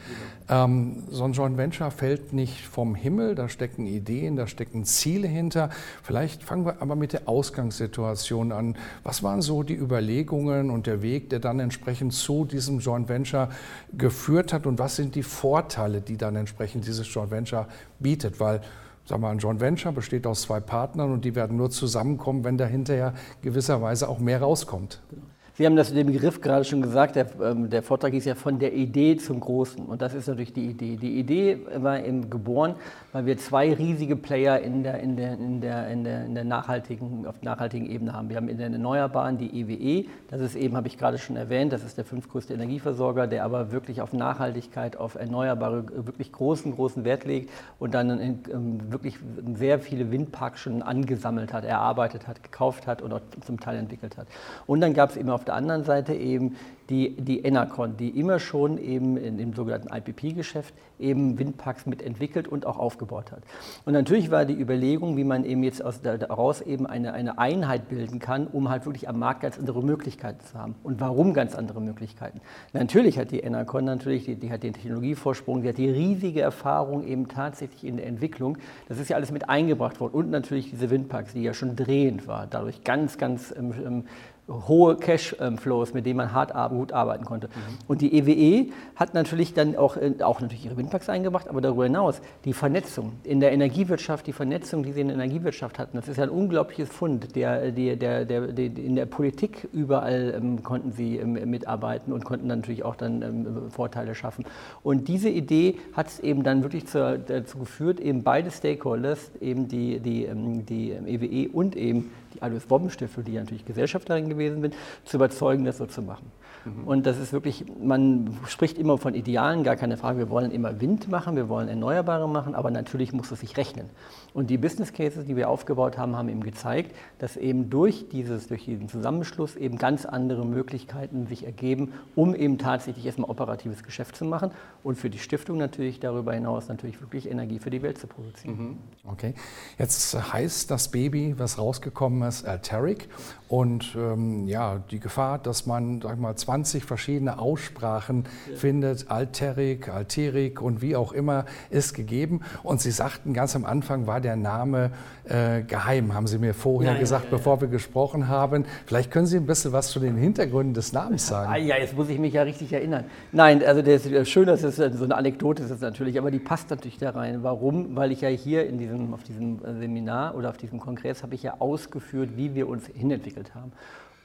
Ähm, 0.50 1.04
so 1.10 1.24
ein 1.24 1.32
Joint 1.32 1.58
Venture 1.58 1.92
fällt 1.92 2.34
nicht 2.34 2.66
vom 2.66 2.94
Himmel, 2.94 3.36
da 3.36 3.48
stecken 3.48 3.88
Ideen, 3.88 4.36
da 4.36 4.48
stecken 4.48 4.84
Ziele 4.84 5.30
hinter. 5.30 5.70
Vielleicht 6.04 6.44
fangen 6.44 6.66
wir 6.66 6.82
aber 6.82 6.98
mit 6.98 7.14
der 7.14 7.30
Ausgangssituation 7.30 8.52
an. 8.52 8.76
Was 9.04 9.24
waren 9.24 9.42
so 9.42 9.64
die 9.64 9.76
Überlegungen 9.76 10.72
und 10.72 10.88
der 10.88 11.02
Weg, 11.02 11.30
der 11.30 11.40
dann 11.40 11.62
entsprechend 11.62 12.14
zu 12.14 12.44
diesem 12.44 12.80
Joint 12.80 13.08
Venture 13.08 13.50
geführt 13.98 14.52
hat 14.52 14.68
und 14.68 14.78
was 14.78 14.98
sind 14.98 15.16
die 15.16 15.24
Vorteile, 15.24 16.02
die 16.02 16.18
dann 16.18 16.36
entsprechend 16.36 16.86
dieses 16.86 17.12
Joint 17.14 17.32
Venture 17.32 17.68
bietet? 18.00 18.40
Weil 18.40 18.62
Sagen 19.08 19.22
wir, 19.22 19.30
ein 19.30 19.38
Joint 19.38 19.60
Venture 19.60 19.92
besteht 19.92 20.26
aus 20.26 20.42
zwei 20.42 20.60
Partnern 20.60 21.12
und 21.12 21.26
die 21.26 21.36
werden 21.36 21.58
nur 21.58 21.70
zusammenkommen, 21.70 22.44
wenn 22.44 22.58
da 22.58 22.66
hinterher 22.66 23.14
gewisserweise 23.44 24.10
auch 24.10 24.18
mehr 24.18 24.42
rauskommt. 24.42 25.00
Genau. 25.12 25.22
Sie 25.58 25.66
haben 25.66 25.78
das 25.78 25.94
den 25.94 26.08
Begriff 26.08 26.42
gerade 26.42 26.66
schon 26.66 26.82
gesagt, 26.82 27.16
der, 27.16 27.28
ähm, 27.42 27.70
der, 27.70 27.82
Vortrag 27.82 28.14
ist 28.14 28.26
ja 28.26 28.36
von 28.36 28.60
der 28.60 28.74
Idee 28.74 29.16
zum 29.16 29.40
Großen. 29.40 29.86
Und 29.86 30.02
das 30.02 30.14
ist 30.14 30.28
natürlich 30.28 30.52
die 30.52 30.66
Idee. 30.66 30.98
Die 30.98 31.18
Idee 31.18 31.60
war 31.78 32.04
eben 32.04 32.30
geboren, 32.30 32.76
weil 33.14 33.26
wir 33.26 33.38
zwei 33.38 33.74
riesige 33.74 34.18
Player 34.18 34.60
in 34.60 34.84
der, 34.84 35.00
in 35.00 35.16
der, 35.16 35.32
in 35.36 35.62
der, 35.62 35.88
in 35.88 36.04
der, 36.04 36.26
in 36.26 36.36
der 36.36 36.44
nachhaltigen, 36.44 37.26
auf 37.26 37.42
nachhaltigen 37.42 37.90
Ebene 37.90 38.12
haben. 38.12 38.28
Wir 38.28 38.36
haben 38.36 38.50
in 38.50 38.58
den 38.58 38.74
Erneuerbaren 38.74 39.38
die 39.38 39.62
EWE, 39.62 40.02
e. 40.02 40.10
das 40.30 40.42
ist 40.42 40.58
eben, 40.58 40.76
habe 40.76 40.90
ich 40.90 40.98
gerade 40.98 41.18
schon 41.18 41.38
erwähnt, 41.38 41.72
das 41.72 41.86
ist 41.86 41.98
der 41.98 42.04
fünftgrößte 42.04 42.54
Energieversorger, 42.54 43.26
der 43.26 43.46
aber 43.46 43.72
wirklich 43.72 44.02
auf 44.02 44.12
Nachhaltigkeit, 44.12 44.98
auf 44.98 45.16
Erneuerbare 45.16 45.86
wirklich 46.06 46.34
großen, 46.34 46.76
großen 46.76 47.06
Wert 47.06 47.24
legt 47.24 47.50
und 47.80 47.94
dann 47.94 48.10
ähm, 48.20 48.92
wirklich 48.92 49.20
sehr 49.54 49.80
viele 49.80 50.12
Windparks 50.12 50.60
schon 50.60 50.82
angesammelt 50.82 51.54
hat, 51.54 51.64
erarbeitet 51.64 52.28
hat, 52.28 52.44
gekauft 52.44 52.88
hat 52.88 53.02
und 53.02 53.14
auch 53.14 53.22
zum 53.46 53.58
Teil 53.58 53.78
entwickelt 53.78 54.18
hat. 54.18 54.28
Und 54.68 54.82
dann 54.82 54.94
gab 54.94 55.12
es 55.12 55.16
eben 55.16 55.30
auf 55.30 55.45
der 55.48 55.56
anderen 55.56 55.84
Seite 55.84 56.14
eben 56.14 56.56
die, 56.90 57.16
die 57.16 57.40
Enercon, 57.40 57.98
die 57.98 58.10
immer 58.10 58.40
schon 58.40 58.78
eben 58.78 59.18
in 59.18 59.38
dem 59.38 59.54
sogenannten 59.54 59.90
IPP-Geschäft 59.94 60.74
eben 61.00 61.40
Windparks 61.40 61.86
mitentwickelt 61.86 62.48
und 62.48 62.66
auch 62.66 62.78
aufgebaut 62.78 63.32
hat. 63.32 63.42
Und 63.86 63.94
natürlich 63.94 64.30
war 64.32 64.46
die 64.46 64.54
Überlegung, 64.54 65.18
wie 65.18 65.24
man 65.24 65.46
eben 65.46 65.64
jetzt 65.64 65.84
aus 65.84 66.02
daraus 66.02 66.62
eben 66.62 66.86
eine, 66.86 67.14
eine 67.14 67.40
Einheit 67.40 67.90
bilden 67.90 68.20
kann, 68.20 68.48
um 68.48 68.70
halt 68.70 68.86
wirklich 68.86 69.10
am 69.10 69.20
Markt 69.20 69.42
ganz 69.42 69.58
andere 69.58 69.84
Möglichkeiten 69.84 70.46
zu 70.46 70.58
haben. 70.58 70.76
Und 70.84 71.00
warum 71.02 71.34
ganz 71.34 71.56
andere 71.56 71.82
Möglichkeiten? 71.82 72.40
Natürlich 72.74 73.18
hat 73.18 73.32
die 73.32 73.40
Enercon 73.40 73.86
natürlich, 73.86 74.26
die, 74.26 74.36
die 74.36 74.52
hat 74.52 74.64
den 74.64 74.74
Technologievorsprung, 74.74 75.64
die 75.64 75.70
hat 75.70 75.78
die 75.78 75.90
riesige 75.90 76.42
Erfahrung 76.42 77.06
eben 77.06 77.28
tatsächlich 77.28 77.84
in 77.84 77.98
der 77.98 78.06
Entwicklung. 78.06 78.58
Das 78.88 79.00
ist 79.00 79.10
ja 79.10 79.16
alles 79.16 79.32
mit 79.32 79.50
eingebracht 79.50 80.00
worden. 80.00 80.14
Und 80.14 80.30
natürlich 80.30 80.70
diese 80.70 80.90
Windparks, 80.92 81.34
die 81.34 81.42
ja 81.42 81.54
schon 81.54 81.76
drehend 81.76 82.28
war, 82.28 82.48
dadurch 82.48 82.84
ganz, 82.84 83.18
ganz 83.18 83.54
ähm, 83.58 83.74
ähm 83.86 84.04
hohe 84.48 84.96
Cash-Flows, 84.96 85.94
mit 85.94 86.06
denen 86.06 86.18
man 86.18 86.34
hart 86.34 86.54
gut 86.70 86.92
arbeiten 86.92 87.26
konnte. 87.26 87.48
Mhm. 87.48 87.52
Und 87.88 88.02
die 88.02 88.16
EWE 88.16 88.32
e 88.32 88.72
hat 88.96 89.14
natürlich 89.14 89.54
dann 89.54 89.76
auch, 89.76 89.98
äh, 89.98 90.14
auch 90.22 90.40
natürlich 90.40 90.66
ihre 90.66 90.78
Windparks 90.78 91.10
eingebracht, 91.10 91.48
aber 91.48 91.62
darüber 91.62 91.86
hinaus 91.86 92.22
die 92.46 92.54
Vernetzung 92.54 93.14
in 93.24 93.40
der 93.40 93.52
Energiewirtschaft, 93.52 94.28
die 94.28 94.34
Vernetzung, 94.34 94.84
die 94.84 94.92
sie 94.92 95.02
in 95.02 95.08
der 95.08 95.16
Energiewirtschaft 95.16 95.80
hatten, 95.80 95.98
das 95.98 96.08
ist 96.08 96.18
ja 96.18 96.24
ein 96.24 96.30
unglaubliches 96.30 96.90
Fund. 96.90 97.36
Der, 97.36 97.72
der, 97.72 97.96
der, 97.96 98.26
der, 98.26 98.48
der 98.48 98.66
in 98.66 98.96
der 98.96 99.08
Politik 99.08 99.68
überall 99.74 100.36
ähm, 100.38 100.62
konnten 100.62 100.92
sie 100.92 101.18
ähm, 101.18 101.34
mitarbeiten 101.50 102.14
und 102.14 102.24
konnten 102.24 102.48
dann 102.48 102.60
natürlich 102.60 102.84
auch 102.84 102.96
dann 102.96 103.22
ähm, 103.22 103.72
Vorteile 103.72 104.14
schaffen. 104.14 104.46
Und 104.84 105.08
diese 105.08 105.30
Idee 105.30 105.78
hat 105.94 106.08
es 106.08 106.20
eben 106.20 106.44
dann 106.44 106.62
wirklich 106.62 106.86
zu, 106.86 107.20
dazu 107.20 107.58
geführt, 107.58 108.00
eben 108.00 108.24
beide 108.24 108.52
Stakeholders, 108.52 109.32
eben 109.42 109.68
die, 109.68 110.00
die, 110.00 110.26
ähm, 110.26 110.66
die 110.66 110.92
EWE 110.92 111.26
e 111.26 111.48
und 111.48 111.76
eben 111.76 112.12
die 112.34 112.42
Alois 112.42 112.66
Bobbenstiftung, 112.68 113.24
die 113.24 113.34
natürlich 113.34 113.66
Gesellschafterin 113.66 114.30
gewesen 114.30 114.35
bin, 114.36 114.74
zu 115.04 115.18
überzeugen, 115.18 115.66
das 115.66 115.78
so 115.78 115.86
zu 115.86 116.02
machen. 116.02 116.32
Mhm. 116.66 116.88
Und 116.88 117.06
das 117.06 117.18
ist 117.18 117.32
wirklich, 117.32 117.66
man 117.82 118.38
spricht 118.48 118.78
immer 118.78 118.98
von 118.98 119.14
Idealen, 119.14 119.64
gar 119.64 119.76
keine 119.76 119.98
Frage. 119.98 120.18
Wir 120.18 120.30
wollen 120.30 120.52
immer 120.52 120.82
Wind 120.82 121.08
machen, 121.10 121.36
wir 121.36 121.48
wollen 121.48 121.68
Erneuerbare 121.68 122.28
machen, 122.28 122.56
aber 122.56 122.72
natürlich 122.72 123.14
muss 123.14 123.32
es 123.32 123.40
sich 123.40 123.56
rechnen. 123.58 123.90
Und 124.34 124.50
die 124.50 124.58
Business 124.58 124.92
Cases, 124.92 125.26
die 125.26 125.36
wir 125.36 125.50
aufgebaut 125.50 125.98
haben, 125.98 126.16
haben 126.16 126.28
eben 126.30 126.44
gezeigt, 126.44 126.96
dass 127.20 127.38
eben 127.38 127.70
durch, 127.70 128.10
dieses, 128.10 128.48
durch 128.48 128.66
diesen 128.66 128.90
Zusammenschluss 128.90 129.56
eben 129.56 129.78
ganz 129.78 130.06
andere 130.06 130.46
Möglichkeiten 130.46 131.28
sich 131.28 131.46
ergeben, 131.46 131.94
um 132.16 132.36
eben 132.36 132.58
tatsächlich 132.58 133.06
erstmal 133.06 133.30
operatives 133.30 133.84
Geschäft 133.84 134.16
zu 134.16 134.26
machen 134.26 134.52
und 134.84 134.98
für 134.98 135.10
die 135.10 135.20
Stiftung 135.20 135.58
natürlich 135.58 136.00
darüber 136.00 136.34
hinaus 136.34 136.68
natürlich 136.68 137.00
wirklich 137.00 137.30
Energie 137.30 137.60
für 137.60 137.70
die 137.70 137.82
Welt 137.82 137.98
zu 137.98 138.08
produzieren. 138.08 138.58
Mhm. 138.58 138.78
Okay, 139.10 139.36
jetzt 139.78 140.16
heißt 140.34 140.72
das 140.72 140.90
Baby, 140.90 141.36
was 141.38 141.58
rausgekommen 141.58 142.28
ist, 142.28 142.46
Alteric 142.46 143.08
und 143.48 143.96
ähm, 143.96 144.25
ja, 144.48 144.82
die 144.92 145.00
Gefahr, 145.00 145.40
dass 145.40 145.66
man, 145.66 146.02
sag 146.02 146.20
mal, 146.20 146.36
20 146.36 146.84
verschiedene 146.84 147.40
Aussprachen 147.40 148.26
ja. 148.50 148.56
findet, 148.56 149.10
Alterik, 149.10 149.90
Alterik 149.90 150.62
und 150.62 150.82
wie 150.82 150.96
auch 150.96 151.12
immer, 151.12 151.46
ist 151.70 151.94
gegeben. 151.94 152.42
Und 152.64 152.82
Sie 152.82 152.92
sagten 152.92 153.34
ganz 153.34 153.56
am 153.56 153.66
Anfang 153.66 154.08
war 154.08 154.22
der 154.22 154.36
Name 154.36 154.92
äh, 155.26 155.62
geheim, 155.62 156.14
haben 156.14 156.28
Sie 156.28 156.38
mir 156.38 156.54
vorher 156.54 156.94
ja, 156.94 157.00
gesagt, 157.00 157.26
ja, 157.26 157.32
bevor 157.32 157.62
wir 157.62 157.68
gesprochen 157.68 158.28
haben. 158.28 158.66
Vielleicht 158.86 159.12
können 159.12 159.28
Sie 159.28 159.38
ein 159.38 159.46
bisschen 159.46 159.72
was 159.72 159.90
zu 159.90 160.00
den 160.00 160.16
Hintergründen 160.18 160.74
des 160.74 160.94
Namens 160.94 161.28
sagen. 161.28 161.52
Ah, 161.52 161.58
ja, 161.58 161.78
jetzt 161.78 161.96
muss 161.96 162.10
ich 162.10 162.20
mich 162.20 162.34
ja 162.34 162.44
richtig 162.44 162.72
erinnern. 162.74 163.06
Nein, 163.32 163.64
also 163.64 163.82
das 163.82 164.06
ist 164.06 164.30
schön, 164.30 164.46
dass 164.46 164.64
es 164.64 164.76
so 164.76 165.04
eine 165.04 165.16
Anekdote 165.16 165.64
ist 165.64 165.82
natürlich, 165.82 166.18
aber 166.18 166.32
die 166.32 166.40
passt 166.40 166.70
natürlich 166.70 166.98
da 166.98 167.12
rein. 167.12 167.44
Warum? 167.44 167.96
Weil 167.96 168.12
ich 168.12 168.22
ja 168.22 168.30
hier 168.30 168.68
in 168.68 168.78
diesem, 168.78 169.14
auf 169.14 169.24
diesem 169.24 169.60
Seminar 169.80 170.36
oder 170.36 170.50
auf 170.50 170.58
diesem 170.58 170.80
Kongress 170.80 171.24
habe 171.24 171.36
ich 171.36 171.44
ja 171.44 171.56
ausgeführt, 171.60 172.32
wie 172.36 172.56
wir 172.56 172.68
uns 172.68 172.88
hinentwickelt 172.88 173.56
haben. 173.56 173.72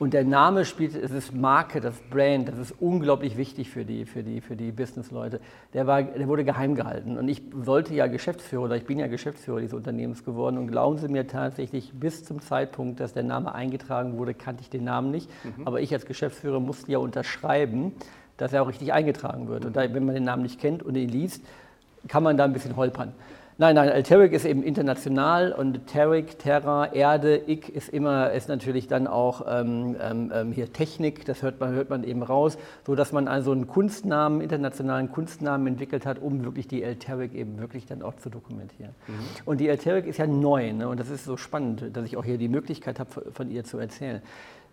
Und 0.00 0.14
der 0.14 0.24
Name 0.24 0.64
spielt, 0.64 0.94
es 0.94 1.10
ist 1.10 1.34
Marke, 1.34 1.78
das 1.78 1.94
Brand, 2.08 2.48
das 2.48 2.56
ist 2.56 2.74
unglaublich 2.80 3.36
wichtig 3.36 3.68
für 3.68 3.84
die, 3.84 4.06
für 4.06 4.22
die, 4.22 4.40
für 4.40 4.56
die 4.56 4.72
Businessleute. 4.72 5.40
Der, 5.74 5.84
der 5.84 6.26
wurde 6.26 6.42
geheim 6.42 6.74
gehalten. 6.74 7.18
Und 7.18 7.28
ich 7.28 7.42
sollte 7.62 7.92
ja 7.92 8.06
Geschäftsführer 8.06 8.62
oder 8.62 8.76
ich 8.76 8.86
bin 8.86 8.98
ja 8.98 9.08
Geschäftsführer 9.08 9.60
dieses 9.60 9.74
Unternehmens 9.74 10.24
geworden. 10.24 10.56
Und 10.56 10.68
glauben 10.68 10.96
Sie 10.96 11.08
mir 11.08 11.26
tatsächlich, 11.26 11.92
bis 11.92 12.24
zum 12.24 12.40
Zeitpunkt, 12.40 12.98
dass 12.98 13.12
der 13.12 13.24
Name 13.24 13.54
eingetragen 13.54 14.16
wurde, 14.16 14.32
kannte 14.32 14.62
ich 14.62 14.70
den 14.70 14.84
Namen 14.84 15.10
nicht. 15.10 15.28
Mhm. 15.44 15.66
Aber 15.66 15.82
ich 15.82 15.92
als 15.92 16.06
Geschäftsführer 16.06 16.60
musste 16.60 16.90
ja 16.90 16.96
unterschreiben, 16.96 17.92
dass 18.38 18.54
er 18.54 18.62
auch 18.62 18.68
richtig 18.68 18.94
eingetragen 18.94 19.48
wird. 19.48 19.66
Und 19.66 19.76
da, 19.76 19.82
wenn 19.82 20.06
man 20.06 20.14
den 20.14 20.24
Namen 20.24 20.44
nicht 20.44 20.58
kennt 20.58 20.82
und 20.82 20.96
ihn 20.96 21.10
liest, 21.10 21.44
kann 22.08 22.22
man 22.22 22.38
da 22.38 22.44
ein 22.44 22.54
bisschen 22.54 22.74
holpern. 22.74 23.12
Nein, 23.60 23.74
nein, 23.74 23.90
Alteric 23.90 24.32
ist 24.32 24.46
eben 24.46 24.62
international 24.62 25.52
und 25.52 25.86
Teric, 25.86 26.38
Terra, 26.38 26.94
Erde, 26.94 27.36
Ik 27.36 27.68
ist 27.68 27.90
immer, 27.90 28.32
ist 28.32 28.48
natürlich 28.48 28.88
dann 28.88 29.06
auch 29.06 29.44
ähm, 29.46 29.96
ähm, 30.00 30.32
ähm, 30.34 30.52
hier 30.52 30.72
Technik, 30.72 31.26
das 31.26 31.42
hört 31.42 31.60
man, 31.60 31.72
hört 31.72 31.90
man 31.90 32.02
eben 32.02 32.22
raus, 32.22 32.56
so 32.86 32.94
dass 32.94 33.12
man 33.12 33.28
also 33.28 33.52
einen 33.52 33.66
Kunstnamen, 33.66 34.40
internationalen 34.40 35.12
Kunstnamen 35.12 35.66
entwickelt 35.66 36.06
hat, 36.06 36.22
um 36.22 36.42
wirklich 36.42 36.68
die 36.68 36.82
Alteric 36.82 37.34
eben 37.34 37.58
wirklich 37.58 37.84
dann 37.84 38.00
auch 38.00 38.16
zu 38.16 38.30
dokumentieren. 38.30 38.94
Mhm. 39.06 39.12
Und 39.44 39.60
die 39.60 39.68
Alteric 39.68 40.06
ist 40.06 40.16
ja 40.16 40.26
neu 40.26 40.72
ne? 40.72 40.88
und 40.88 40.98
das 40.98 41.10
ist 41.10 41.26
so 41.26 41.36
spannend, 41.36 41.94
dass 41.94 42.06
ich 42.06 42.16
auch 42.16 42.24
hier 42.24 42.38
die 42.38 42.48
Möglichkeit 42.48 42.98
habe, 42.98 43.10
von 43.30 43.50
ihr 43.50 43.64
zu 43.64 43.76
erzählen. 43.76 44.22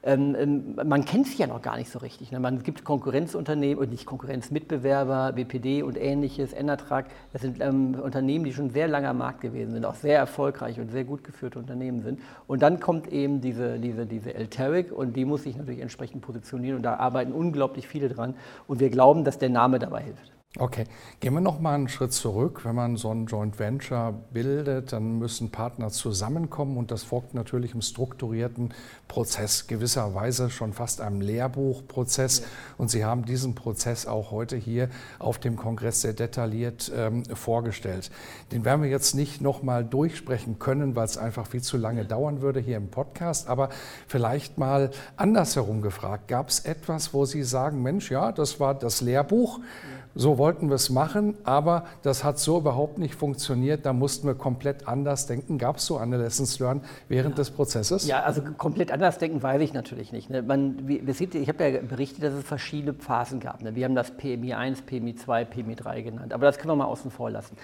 Ähm, 0.04 0.36
ähm, 0.39 0.75
man 0.86 1.06
kennt 1.06 1.27
sie 1.27 1.38
ja 1.38 1.48
noch 1.48 1.62
gar 1.62 1.75
nicht 1.75 1.89
so 1.89 2.00
richtig. 2.00 2.32
Ne? 2.32 2.39
Man 2.39 2.62
gibt 2.63 2.84
Konkurrenzunternehmen 2.84 3.84
und 3.84 3.89
nicht 3.89 4.06
Konkurrenzmitbewerber, 4.06 5.34
BPD 5.34 5.84
und 5.84 5.98
ähnliches, 5.98 6.54
Enertrag. 6.54 7.08
Das 7.34 7.42
sind 7.42 7.58
ähm, 7.62 7.96
Unternehmen, 7.96 8.46
die 8.46 8.54
schon 8.54 8.70
sehr 8.70 8.88
lange 8.88 9.10
am 9.10 9.18
Markt 9.18 9.42
gewesen 9.42 9.74
sind, 9.74 9.86
auch 9.86 9.96
sehr 9.96 10.18
erfolgreich 10.18 10.80
und 10.80 10.92
sehr 10.92 11.04
gut 11.04 11.24
geführte 11.24 11.60
Unternehmen 11.60 12.01
sind. 12.01 12.20
Und 12.46 12.62
dann 12.62 12.80
kommt 12.80 13.12
eben 13.12 13.42
diese, 13.42 13.80
diese, 13.80 14.06
diese 14.06 14.34
Elteric 14.34 14.92
und 14.92 15.16
die 15.16 15.25
muss 15.25 15.44
sich 15.44 15.58
natürlich 15.58 15.82
entsprechend 15.82 16.22
positionieren 16.22 16.77
und 16.77 16.84
da 16.84 16.96
arbeiten 16.96 17.32
unglaublich 17.32 17.88
viele 17.88 18.08
dran. 18.08 18.36
Und 18.68 18.80
wir 18.80 18.89
glauben, 18.89 19.24
dass 19.24 19.39
der 19.39 19.50
Name 19.50 19.80
dabei 19.80 20.04
hilft. 20.04 20.37
Okay, 20.60 20.86
gehen 21.20 21.36
wir 21.36 21.42
noch 21.42 21.60
mal 21.60 21.76
einen 21.76 21.88
Schritt 21.88 22.14
zurück. 22.14 22.62
Wenn 22.66 22.74
man 22.74 22.98
so 22.98 23.12
ein 23.12 23.28
Joint 23.28 23.60
Venture 23.60 24.16
bildet, 24.34 24.92
dann 24.92 25.20
müssen 25.20 25.52
Partner 25.52 25.90
zusammenkommen 25.90 26.78
und 26.78 26.90
das 26.90 27.04
folgt 27.04 27.36
natürlich 27.36 27.76
im 27.76 27.84
strukturierten 27.84 28.74
Prozess, 29.08 29.68
gewisserweise 29.68 30.50
schon 30.50 30.74
fast 30.74 31.00
einem 31.00 31.22
Lehrbuchprozess. 31.22 32.40
Ja. 32.40 32.46
Und 32.80 32.90
Sie 32.90 33.06
haben 33.06 33.24
diesen 33.24 33.54
Prozess 33.54 34.08
auch 34.08 34.32
heute 34.32 34.56
hier 34.56 34.90
auf 35.20 35.38
dem 35.38 35.58
Kongress 35.58 36.02
sehr 36.02 36.14
detailliert 36.14 36.92
ähm, 36.96 37.24
vorgestellt. 37.26 38.10
Den 38.52 38.66
werden 38.66 38.82
wir 38.82 38.90
jetzt 38.90 39.14
nicht 39.14 39.42
noch 39.42 39.62
mal 39.62 39.86
durchsprechen 39.86 40.58
können, 40.58 40.96
weil 40.96 41.06
es 41.06 41.20
einfach 41.20 41.46
viel 41.46 41.62
zu 41.62 41.78
lange 41.78 42.04
dauern 42.04 42.42
würde 42.42 42.60
hier 42.60 42.78
im 42.78 42.90
Podcast. 42.90 43.48
Aber 43.48 43.70
vielleicht 44.08 44.58
mal 44.58 44.90
andersherum 45.18 45.84
gefragt: 45.84 46.28
Gab 46.28 46.50
es 46.50 46.62
etwas, 46.62 47.14
wo 47.14 47.26
Sie 47.26 47.44
sagen, 47.44 47.84
Mensch, 47.84 48.10
ja, 48.10 48.32
das 48.32 48.60
war 48.60 48.74
das 48.74 49.02
Lehrbuch? 49.02 49.60
Ja 49.60 49.97
so 50.17 50.38
wollten 50.38 50.69
wir 50.69 50.75
es 50.75 50.89
machen, 50.89 51.36
aber 51.43 51.86
das 52.01 52.24
hat 52.24 52.39
so 52.39 52.57
überhaupt 52.57 52.97
nicht 52.97 53.15
funktioniert. 53.15 53.86
Da 53.86 53.93
mussten 53.93 54.27
wir 54.27 54.36
komplett 54.36 54.88
anders 54.88 55.27
denken. 55.27 55.57
Gab 55.57 55.77
es 55.77 55.86
so 55.86 55.97
eine 55.97 56.17
Lessons 56.17 56.59
Learned 56.59 56.83
während 57.07 57.31
ja. 57.31 57.36
des 57.38 57.51
Prozesses? 57.51 58.07
Ja, 58.07 58.24
also 58.24 58.41
komplett 58.57 58.91
anders 58.91 59.17
denken 59.19 59.41
weiß 59.43 59.62
ich 59.62 59.74
natürlich 59.74 60.12
nicht. 60.12 60.29
Ne? 60.29 60.41
Man, 60.41 60.88
wie, 60.88 60.97
ich 60.97 61.50
habe 61.50 61.69
ja 61.69 61.81
berichtet, 61.81 62.24
dass 62.24 62.33
es 62.33 62.43
verschiedene 62.43 62.93
Phasen 62.93 63.39
gab. 63.39 63.62
Ne? 63.62 63.75
Wir 63.75 63.86
haben 63.86 63.95
das 63.95 64.12
PMI 64.12 64.53
1, 64.53 64.81
PMI 64.81 65.15
2, 65.15 65.45
PMI 65.45 65.75
3 65.75 66.01
genannt. 66.01 66.33
Aber 66.33 66.45
das 66.45 66.57
können 66.57 66.71
wir 66.71 66.75
mal 66.75 66.86
außen 66.86 67.12
vor 67.12 67.29
lassen. 67.29 67.55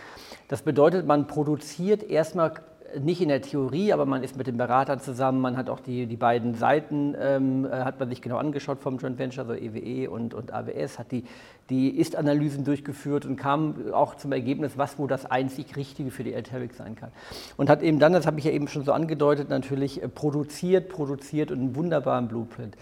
Das 0.48 0.62
bedeutet, 0.62 1.08
man 1.08 1.28
produziert 1.28 2.04
erstmal 2.04 2.54
nicht 3.00 3.22
in 3.22 3.30
der 3.30 3.42
Theorie, 3.42 3.94
aber 3.94 4.06
man 4.06 4.24
ist 4.24 4.38
mit 4.38 4.48
den 4.48 4.58
Beratern 4.58 5.00
zusammen, 5.00 5.42
man 5.42 5.58
hat 5.58 5.70
auch 5.70 5.80
die, 5.80 6.06
die 6.06 6.16
beiden 6.16 6.56
Seiten, 6.56 7.16
ähm, 7.20 7.66
äh, 7.66 7.70
hat 7.70 8.00
man 8.00 8.10
sich 8.10 8.22
genau 8.22 8.38
angeschaut 8.38 8.80
vom 8.80 8.98
Joint 8.98 9.18
Venture, 9.18 9.44
also 9.44 9.54
EWE 9.54 9.80
e 9.80 10.08
und, 10.08 10.34
und 10.34 10.54
AWS, 10.54 11.00
hat 11.00 11.12
die, 11.12 11.24
die 11.70 11.90
Ist-Analysen 11.90 12.64
durchgeführt 12.64 13.26
und 13.26 13.36
kam 13.36 13.92
auch 13.94 14.16
zum 14.16 14.32
Ergebnis, 14.32 14.78
was 14.78 15.00
wo 15.00 15.08
das 15.08 15.26
einzig 15.26 15.76
Richtige 15.76 16.12
für 16.12 16.24
die 16.24 16.36
Alterix 16.36 16.78
sein 16.78 16.96
kann. 16.96 17.12
Und 17.58 17.70
hat 17.70 17.82
eben 17.82 18.00
dann, 18.00 18.14
das 18.14 18.26
habe 18.26 18.40
ich 18.40 18.46
ja 18.46 18.52
eben 18.52 18.68
schon 18.68 18.84
so 18.84 18.92
angedeutet, 18.94 19.50
natürlich 19.50 20.02
äh, 20.02 20.08
produziert, 20.08 20.90
produziert 20.90 21.52
und 21.52 21.60
einen 21.60 21.76
wunderbaren 21.76 22.28
Blueprint. 22.28 22.76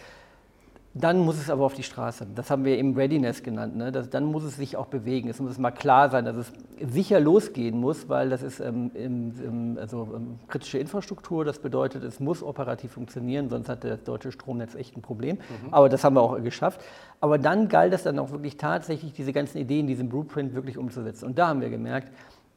Dann 0.93 1.19
muss 1.19 1.37
es 1.37 1.49
aber 1.49 1.63
auf 1.63 1.73
die 1.73 1.83
Straße. 1.83 2.27
Das 2.35 2.51
haben 2.51 2.65
wir 2.65 2.77
eben 2.77 2.95
Readiness 2.95 3.43
genannt. 3.43 3.77
Ne? 3.77 3.93
Das, 3.93 4.09
dann 4.09 4.25
muss 4.25 4.43
es 4.43 4.57
sich 4.57 4.75
auch 4.75 4.87
bewegen. 4.87 5.29
Es 5.29 5.39
muss 5.39 5.57
mal 5.57 5.71
klar 5.71 6.09
sein, 6.09 6.25
dass 6.25 6.35
es 6.35 6.51
sicher 6.81 7.21
losgehen 7.21 7.79
muss, 7.79 8.09
weil 8.09 8.29
das 8.29 8.43
ist 8.43 8.59
ähm, 8.59 8.91
im, 8.93 9.33
im, 9.41 9.77
also, 9.79 10.09
ähm, 10.13 10.39
kritische 10.49 10.79
Infrastruktur. 10.79 11.45
Das 11.45 11.59
bedeutet, 11.59 12.03
es 12.03 12.19
muss 12.19 12.43
operativ 12.43 12.91
funktionieren, 12.91 13.49
sonst 13.49 13.69
hat 13.69 13.85
das 13.85 14.03
deutsche 14.03 14.33
Stromnetz 14.33 14.75
echt 14.75 14.97
ein 14.97 15.01
Problem. 15.01 15.37
Mhm. 15.37 15.73
Aber 15.73 15.87
das 15.87 16.03
haben 16.03 16.15
wir 16.15 16.21
auch 16.21 16.41
geschafft. 16.43 16.81
Aber 17.21 17.37
dann 17.37 17.69
galt 17.69 17.93
es 17.93 18.03
dann 18.03 18.19
auch 18.19 18.31
wirklich 18.31 18.57
tatsächlich, 18.57 19.13
diese 19.13 19.31
ganzen 19.31 19.59
Ideen, 19.59 19.87
diesen 19.87 20.09
Blueprint 20.09 20.53
wirklich 20.53 20.77
umzusetzen. 20.77 21.25
Und 21.25 21.39
da 21.39 21.47
haben 21.47 21.61
wir 21.61 21.69
gemerkt, 21.69 22.11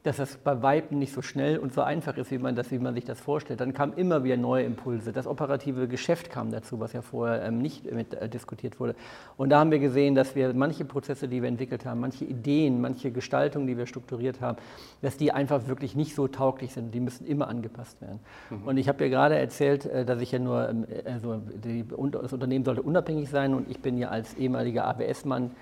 dass 0.04 0.18
das 0.18 0.36
bei 0.36 0.60
Weitem 0.62 0.98
nicht 0.98 1.14
so 1.14 1.22
schnell 1.22 1.56
und 1.56 1.72
so 1.72 1.80
einfach 1.80 2.18
ist, 2.18 2.30
wie 2.30 2.36
man, 2.36 2.54
das, 2.54 2.70
wie 2.70 2.78
man 2.78 2.94
sich 2.94 3.06
das 3.06 3.18
vorstellt. 3.20 3.60
Dann 3.60 3.72
kamen 3.72 3.94
immer 3.94 4.22
wieder 4.22 4.36
neue 4.36 4.62
Impulse. 4.64 5.12
Das 5.12 5.26
operative 5.26 5.88
Geschäft 5.88 6.28
kam 6.28 6.50
dazu, 6.50 6.78
was 6.78 6.92
ja 6.92 7.00
vorher 7.00 7.42
ähm, 7.42 7.62
nicht 7.62 7.90
mit, 7.90 8.12
äh, 8.12 8.28
diskutiert 8.28 8.78
wurde. 8.78 8.96
Und 9.38 9.48
da 9.48 9.60
haben 9.60 9.70
wir 9.70 9.78
gesehen, 9.78 10.14
dass 10.14 10.34
wir 10.34 10.52
manche 10.52 10.84
Prozesse, 10.84 11.26
die 11.26 11.40
wir 11.40 11.48
entwickelt 11.48 11.86
haben, 11.86 12.00
manche 12.00 12.26
Ideen, 12.26 12.82
manche 12.82 13.12
Gestaltungen, 13.12 13.66
die 13.66 13.78
wir 13.78 13.86
strukturiert 13.86 14.42
haben, 14.42 14.58
dass 15.00 15.16
die 15.16 15.32
einfach 15.32 15.68
wirklich 15.68 15.96
nicht 15.96 16.14
so 16.14 16.28
tauglich 16.28 16.74
sind. 16.74 16.94
Die 16.94 17.00
müssen 17.00 17.26
immer 17.26 17.48
angepasst 17.48 18.02
werden. 18.02 18.20
Mhm. 18.50 18.68
Und 18.68 18.76
ich 18.76 18.88
habe 18.90 19.04
ja 19.04 19.08
gerade 19.10 19.38
erzählt, 19.38 19.86
äh, 19.86 20.04
dass 20.04 20.20
ich 20.20 20.32
ja 20.32 20.38
nur, 20.38 20.68
ähm, 20.68 20.86
also 21.06 21.40
die, 21.64 21.82
das 22.10 22.32
Unternehmen 22.34 22.66
sollte 22.66 22.82
unabhängig 22.82 23.30
sein 23.30 23.54
und 23.54 23.70
ich 23.70 23.80
bin 23.80 23.96
ja 23.96 24.08
als 24.08 24.34
ehemaliger 24.34 24.84
ABS-Mann 24.84 25.52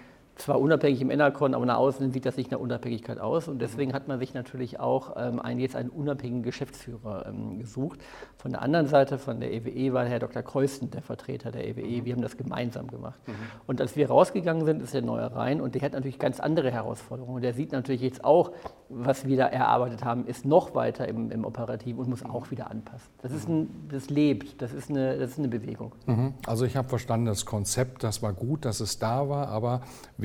zwar 0.42 0.60
unabhängig 0.60 1.00
im 1.00 1.10
Enercon, 1.10 1.54
aber 1.54 1.64
nach 1.64 1.76
außen 1.76 2.10
sieht 2.10 2.26
das 2.26 2.36
nicht 2.36 2.50
nach 2.50 2.58
Unabhängigkeit 2.58 3.18
aus. 3.18 3.48
Und 3.48 3.60
deswegen 3.60 3.92
hat 3.92 4.08
man 4.08 4.18
sich 4.18 4.34
natürlich 4.34 4.80
auch 4.80 5.16
ähm, 5.16 5.40
einen, 5.40 5.60
jetzt 5.60 5.76
einen 5.76 5.88
unabhängigen 5.88 6.42
Geschäftsführer 6.42 7.26
ähm, 7.26 7.58
gesucht. 7.58 8.00
Von 8.36 8.52
der 8.52 8.62
anderen 8.62 8.86
Seite, 8.86 9.18
von 9.18 9.40
der 9.40 9.52
EWE, 9.52 9.70
e, 9.70 9.92
war 9.92 10.04
Herr 10.04 10.18
Dr. 10.18 10.42
Kreusten 10.42 10.90
der 10.90 11.02
Vertreter 11.02 11.50
der 11.50 11.66
EWE. 11.66 11.82
E. 11.82 12.04
Wir 12.04 12.14
haben 12.14 12.22
das 12.22 12.36
gemeinsam 12.36 12.88
gemacht. 12.88 13.20
Mhm. 13.26 13.32
Und 13.66 13.80
als 13.80 13.96
wir 13.96 14.08
rausgegangen 14.08 14.64
sind, 14.64 14.82
ist 14.82 14.94
der 14.94 15.02
neue 15.02 15.34
rein 15.34 15.60
und 15.60 15.74
der 15.74 15.82
hat 15.82 15.92
natürlich 15.92 16.18
ganz 16.18 16.40
andere 16.40 16.70
Herausforderungen. 16.70 17.36
Und 17.36 17.42
der 17.42 17.54
sieht 17.54 17.72
natürlich 17.72 18.02
jetzt 18.02 18.24
auch, 18.24 18.52
was 18.88 19.26
wir 19.26 19.36
da 19.36 19.46
erarbeitet 19.46 20.04
haben, 20.04 20.26
ist 20.26 20.44
noch 20.44 20.74
weiter 20.74 21.08
im, 21.08 21.30
im 21.30 21.44
Operativen 21.44 22.00
und 22.00 22.08
muss 22.08 22.24
auch 22.24 22.50
wieder 22.50 22.70
anpassen. 22.70 23.08
Das, 23.22 23.32
ist 23.32 23.48
ein, 23.48 23.88
das 23.90 24.10
lebt, 24.10 24.60
das 24.60 24.72
ist 24.72 24.90
eine, 24.90 25.18
das 25.18 25.30
ist 25.30 25.38
eine 25.38 25.48
Bewegung. 25.48 25.92
Mhm. 26.06 26.34
Also 26.46 26.64
ich 26.64 26.76
habe 26.76 26.88
verstanden, 26.88 27.26
das 27.26 27.46
Konzept, 27.46 28.04
das 28.04 28.22
war 28.22 28.32
gut, 28.32 28.64
dass 28.64 28.80
es 28.80 28.98
da 28.98 29.28
war, 29.28 29.48
aber 29.48 29.82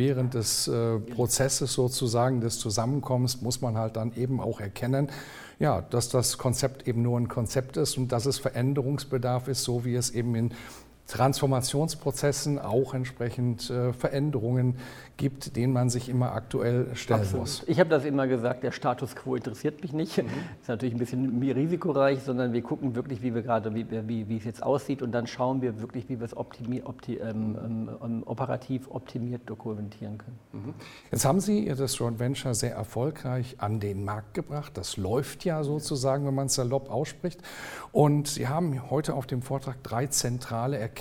während 0.07 0.35
des 0.35 0.69
äh, 0.69 0.99
Prozesses 0.99 1.73
sozusagen 1.73 2.39
des 2.39 2.59
Zusammenkommens 2.59 3.41
muss 3.41 3.59
man 3.59 3.77
halt 3.77 3.97
dann 3.97 4.13
eben 4.15 4.39
auch 4.39 4.61
erkennen, 4.61 5.09
ja, 5.59 5.81
dass 5.81 6.07
das 6.07 6.37
Konzept 6.37 6.87
eben 6.87 7.01
nur 7.01 7.19
ein 7.19 7.27
Konzept 7.27 7.75
ist 7.75 7.97
und 7.97 8.13
dass 8.13 8.25
es 8.25 8.39
Veränderungsbedarf 8.39 9.49
ist, 9.49 9.65
so 9.65 9.83
wie 9.83 9.95
es 9.95 10.11
eben 10.11 10.33
in 10.35 10.53
Transformationsprozessen 11.07 12.59
auch 12.59 12.93
entsprechend 12.93 13.69
äh, 13.69 13.93
Veränderungen 13.93 14.75
gibt, 15.15 15.55
denen 15.55 15.71
man 15.71 15.89
sich 15.89 16.09
immer 16.09 16.33
aktuell 16.33 16.95
stellen 16.95 17.21
Absolut. 17.21 17.41
muss. 17.41 17.63
Ich 17.65 17.79
habe 17.79 17.89
das 17.89 18.03
immer 18.03 18.27
gesagt, 18.27 18.61
der 18.63 18.73
Status 18.73 19.15
quo 19.15 19.35
interessiert 19.35 19.81
mich 19.81 19.93
nicht. 19.93 20.17
Mhm. 20.17 20.27
Ist 20.61 20.67
natürlich 20.67 20.93
ein 20.93 20.99
bisschen 20.99 21.41
risikoreich, 21.41 22.21
sondern 22.21 22.51
wir 22.51 22.61
gucken 22.61 22.93
wirklich, 22.93 23.21
wie 23.23 23.33
wir 23.33 23.41
gerade, 23.41 23.73
wie, 23.73 23.85
wie, 23.89 24.27
wie 24.27 24.37
es 24.37 24.43
jetzt 24.43 24.61
aussieht 24.61 25.01
und 25.01 25.13
dann 25.13 25.27
schauen 25.27 25.61
wir 25.61 25.79
wirklich, 25.79 26.09
wie 26.09 26.19
wir 26.19 26.25
es 26.25 26.35
optimi 26.35 26.83
opti 26.83 27.15
ähm, 27.15 27.57
ähm, 27.63 27.89
ähm, 28.03 28.23
operativ 28.25 28.89
optimiert 28.89 29.41
dokumentieren 29.45 30.17
können. 30.17 30.39
Mhm. 30.51 30.73
Jetzt 31.09 31.23
haben 31.23 31.39
Sie 31.39 31.73
das 31.73 31.97
Joint 31.97 32.19
Venture 32.19 32.53
sehr 32.53 32.75
erfolgreich 32.75 33.55
an 33.59 33.79
den 33.79 34.03
Markt 34.03 34.33
gebracht. 34.33 34.73
Das 34.75 34.97
läuft 34.97 35.45
ja 35.45 35.63
sozusagen, 35.63 36.27
wenn 36.27 36.35
man 36.35 36.47
es 36.47 36.55
salopp 36.55 36.91
ausspricht. 36.91 37.41
Und 37.93 38.27
Sie 38.27 38.49
haben 38.49 38.89
heute 38.91 39.13
auf 39.13 39.25
dem 39.25 39.41
Vortrag 39.41 39.81
drei 39.83 40.07
zentrale 40.07 40.77
Erkenntnisse 40.77 40.96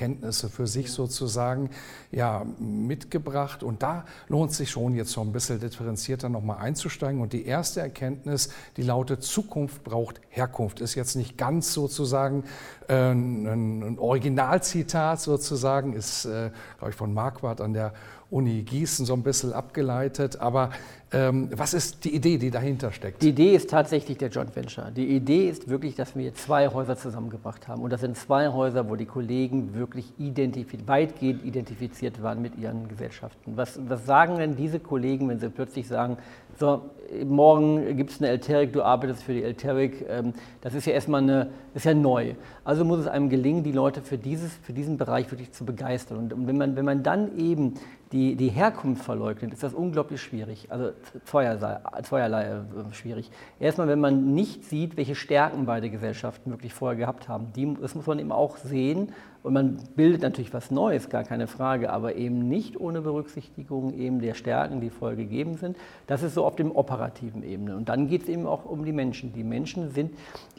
für 0.48 0.66
sich 0.66 0.92
sozusagen 0.92 1.70
ja, 2.10 2.44
mitgebracht. 2.58 3.62
Und 3.62 3.82
da 3.82 4.04
lohnt 4.28 4.52
sich 4.52 4.70
schon 4.70 4.94
jetzt 4.94 5.12
so 5.12 5.20
ein 5.20 5.32
bisschen 5.32 5.60
differenzierter 5.60 6.28
nochmal 6.28 6.58
einzusteigen. 6.58 7.20
Und 7.20 7.32
die 7.32 7.46
erste 7.46 7.80
Erkenntnis, 7.80 8.50
die 8.76 8.82
lautet, 8.82 9.22
Zukunft 9.22 9.84
braucht 9.84 10.20
Herkunft, 10.28 10.80
ist 10.80 10.94
jetzt 10.94 11.16
nicht 11.16 11.38
ganz 11.38 11.72
sozusagen 11.72 12.44
äh, 12.88 13.12
ein, 13.12 13.46
ein 13.46 13.98
Originalzitat 13.98 15.20
sozusagen, 15.20 15.92
ist, 15.92 16.24
äh, 16.24 16.50
glaube 16.78 16.90
ich, 16.90 16.96
von 16.96 17.12
Marquardt 17.14 17.60
an 17.60 17.72
der 17.72 17.92
Uni 18.30 18.62
Gießen 18.62 19.06
so 19.06 19.14
ein 19.14 19.22
bisschen 19.22 19.52
abgeleitet. 19.52 20.40
Aber 20.40 20.70
ähm, 21.12 21.48
was 21.54 21.72
ist 21.72 22.04
die 22.04 22.14
Idee, 22.14 22.36
die 22.36 22.50
dahinter 22.50 22.90
steckt? 22.90 23.22
Die 23.22 23.28
Idee 23.28 23.54
ist 23.54 23.70
tatsächlich 23.70 24.18
der 24.18 24.28
Joint 24.28 24.56
Venture. 24.56 24.90
Die 24.90 25.06
Idee 25.14 25.48
ist 25.48 25.68
wirklich, 25.68 25.94
dass 25.94 26.16
wir 26.16 26.34
zwei 26.34 26.68
Häuser 26.68 26.96
zusammengebracht 26.96 27.68
haben. 27.68 27.82
Und 27.82 27.92
das 27.92 28.00
sind 28.00 28.16
zwei 28.16 28.48
Häuser, 28.48 28.88
wo 28.90 28.96
die 28.96 29.06
Kollegen 29.06 29.74
wirklich 29.74 30.12
identifiz 30.18 30.80
weitgehend 30.86 31.44
identifiziert 31.44 32.22
waren 32.22 32.42
mit 32.42 32.58
ihren 32.58 32.88
Gesellschaften. 32.88 33.56
Was, 33.56 33.78
was 33.88 34.04
sagen 34.04 34.38
denn 34.38 34.56
diese 34.56 34.80
Kollegen, 34.80 35.28
wenn 35.28 35.38
sie 35.38 35.48
plötzlich 35.48 35.86
sagen, 35.86 36.16
so, 36.58 36.90
morgen 37.24 37.96
gibt 37.96 38.10
es 38.10 38.18
eine 38.18 38.28
Elterik, 38.28 38.72
du 38.72 38.82
arbeitest 38.82 39.22
für 39.22 39.34
die 39.34 39.42
Elterik. 39.42 40.04
Ähm, 40.08 40.32
das 40.62 40.74
ist 40.74 40.86
ja 40.86 40.92
erstmal 40.92 41.22
eine, 41.22 41.50
ist 41.74 41.84
ja 41.84 41.94
neu. 41.94 42.34
Also 42.64 42.84
muss 42.84 42.98
es 42.98 43.06
einem 43.06 43.28
gelingen, 43.28 43.62
die 43.62 43.72
Leute 43.72 44.02
für, 44.02 44.18
dieses, 44.18 44.52
für 44.54 44.72
diesen 44.72 44.96
Bereich 44.96 45.30
wirklich 45.30 45.52
zu 45.52 45.64
begeistern. 45.64 46.32
Und 46.32 46.46
wenn 46.46 46.56
man, 46.56 46.74
wenn 46.74 46.84
man 46.84 47.02
dann 47.02 47.36
eben 47.38 47.74
die, 48.12 48.36
die 48.36 48.48
Herkunft 48.48 49.02
verleugnet, 49.04 49.52
ist 49.52 49.62
das 49.62 49.74
unglaublich 49.74 50.20
schwierig. 50.22 50.70
Also 50.70 50.92
zweierlei, 51.24 52.44
äh, 52.44 52.92
schwierig. 52.92 53.30
Erstmal, 53.58 53.88
wenn 53.88 54.00
man 54.00 54.34
nicht 54.34 54.64
sieht, 54.64 54.96
welche 54.96 55.14
Stärken 55.14 55.66
beide 55.66 55.90
Gesellschaften 55.90 56.50
wirklich 56.50 56.72
vorher 56.72 56.96
gehabt 56.96 57.28
haben. 57.28 57.52
Die, 57.54 57.74
das 57.80 57.94
muss 57.94 58.06
man 58.06 58.18
eben 58.18 58.32
auch 58.32 58.56
sehen 58.58 59.12
und 59.46 59.52
man 59.52 59.78
bildet 59.94 60.22
natürlich 60.22 60.52
was 60.52 60.72
Neues, 60.72 61.08
gar 61.08 61.22
keine 61.22 61.46
Frage, 61.46 61.92
aber 61.92 62.16
eben 62.16 62.48
nicht 62.48 62.80
ohne 62.80 63.00
Berücksichtigung 63.00 63.94
eben 63.94 64.20
der 64.20 64.34
Stärken, 64.34 64.80
die 64.80 64.90
vorher 64.90 65.16
gegeben 65.16 65.56
sind. 65.56 65.76
Das 66.08 66.24
ist 66.24 66.34
so 66.34 66.44
auf 66.44 66.56
dem 66.56 66.72
operativen 66.72 67.44
Ebene. 67.44 67.76
Und 67.76 67.88
dann 67.88 68.08
geht 68.08 68.24
es 68.24 68.28
eben 68.28 68.44
auch 68.44 68.64
um 68.64 68.84
die 68.84 68.90
Menschen. 68.90 69.32
Die 69.34 69.44
Menschen 69.44 69.92
sind 69.92 70.10